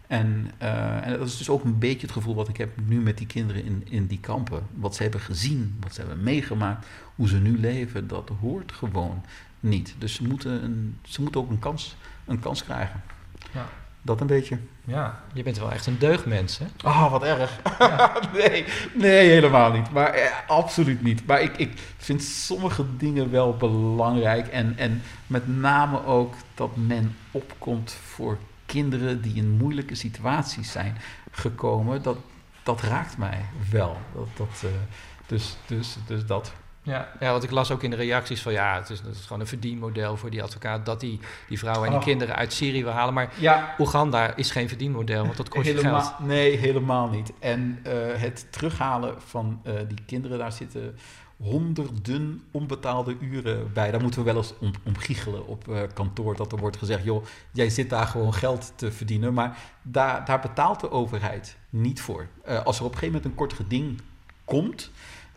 [0.06, 3.00] En, uh, en dat is dus ook een beetje het gevoel wat ik heb nu
[3.00, 4.66] met die kinderen in, in die kampen.
[4.74, 9.24] Wat ze hebben gezien, wat ze hebben meegemaakt, hoe ze nu leven, dat hoort gewoon
[9.60, 9.94] niet.
[9.98, 13.02] Dus ze moeten, een, ze moeten ook een kans, een kans krijgen.
[13.52, 13.68] Ja.
[14.02, 14.58] Dat een beetje.
[14.84, 16.64] Ja, je bent wel echt een deugdmens, hè?
[16.82, 17.60] Ah, oh, wat erg.
[17.78, 18.12] Ja.
[18.38, 19.90] nee, nee, helemaal niet.
[19.90, 21.26] Maar eh, absoluut niet.
[21.26, 24.46] Maar ik, ik vind sommige dingen wel belangrijk.
[24.46, 30.96] En, en met name ook dat men opkomt voor kinderen die in moeilijke situaties zijn
[31.30, 32.02] gekomen.
[32.02, 32.18] Dat,
[32.62, 33.96] dat raakt mij wel.
[34.14, 34.70] Dat, dat, uh,
[35.26, 36.52] dus, dus, dus dat.
[36.84, 39.24] Ja, ja, want ik las ook in de reacties van ja, het is, het is
[39.24, 42.06] gewoon een verdienmodel voor die advocaat dat die, die vrouwen en die oh.
[42.06, 43.14] kinderen uit Syrië wil halen.
[43.14, 43.74] Maar ja.
[43.78, 46.18] Oeganda is geen verdienmodel, want dat kost helemaal, je geld.
[46.18, 47.32] Nee, helemaal niet.
[47.38, 50.96] En uh, het terughalen van uh, die kinderen, daar zitten
[51.36, 53.90] honderden onbetaalde uren bij.
[53.90, 56.36] Daar moeten we wel eens om, om giechelen op uh, kantoor.
[56.36, 59.34] Dat er wordt gezegd, joh, jij zit daar gewoon geld te verdienen.
[59.34, 62.26] Maar daar, daar betaalt de overheid niet voor.
[62.64, 64.00] als er op een gegeven moment een kort geding
[64.44, 64.90] komt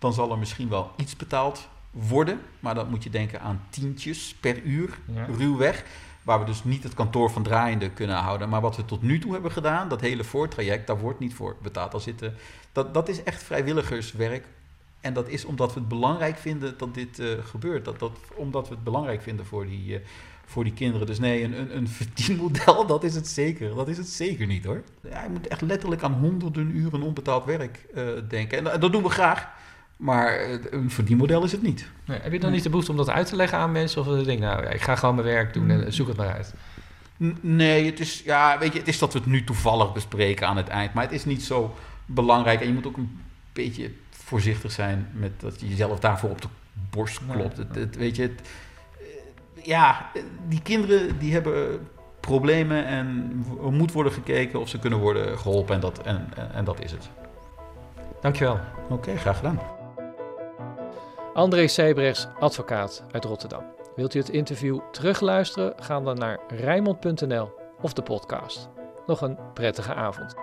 [0.06, 2.40] dan zal er misschien wel iets betaald worden.
[2.60, 5.26] Maar dan moet je denken aan tientjes per uur, ja.
[5.38, 5.86] ruwweg.
[6.24, 8.50] Waar we dus niet het kantoor van draaiende kunnen houden.
[8.50, 11.56] Maar wat we tot nu toe hebben gedaan, dat hele voortraject, daar wordt niet voor
[11.62, 11.94] betaald.
[11.94, 12.34] Al zitten,
[12.72, 14.46] dat, dat is echt vrijwilligerswerk.
[15.02, 17.86] En dat is omdat we het belangrijk vinden dat dit uh, gebeurt.
[17.86, 20.00] Dat, dat, omdat we het belangrijk vinden voor die, uh,
[20.46, 21.08] voor die kinderen.
[21.08, 23.76] Dus nee, een, een, een verdienmodel, dat is het zeker.
[23.76, 24.82] Dat is het zeker niet hoor.
[25.10, 28.58] Ja, je moet echt letterlijk aan honderden uren onbetaald werk uh, denken.
[28.58, 29.64] En, en dat doen we graag.
[29.98, 30.40] Maar
[30.70, 31.90] een verdienmodel is het niet.
[32.06, 34.02] Nee, heb je dan niet de behoefte om dat uit te leggen aan mensen?
[34.02, 36.54] Of denk nou, ja, ik ga gewoon mijn werk doen en zoek het maar uit?
[37.42, 40.58] Nee, het is, ja, weet je, het is dat we het nu toevallig bespreken aan
[40.58, 40.94] het eind.
[40.94, 41.76] Maar het is niet zo
[42.06, 42.62] belangrijk.
[42.62, 43.22] En je moet ook een
[43.54, 46.48] beetje voorzichtig zijn met dat je jezelf daarvoor op de
[46.90, 47.58] borst klopt.
[47.58, 48.42] Het, het, weet je, het,
[49.64, 50.12] ja,
[50.48, 51.88] die kinderen die hebben
[52.20, 53.32] problemen en
[53.64, 55.76] er moet worden gekeken of ze kunnen worden geholpen.
[55.76, 57.10] En dat, en, en dat is het.
[58.22, 58.60] Dankjewel.
[58.84, 59.60] Oké, okay, graag gedaan.
[61.36, 63.64] André Sebrechts, advocaat uit Rotterdam.
[63.96, 65.74] Wilt u het interview terugluisteren?
[65.80, 67.50] Ga dan naar rijmond.nl
[67.82, 68.70] of de podcast.
[69.06, 70.36] Nog een prettige avond.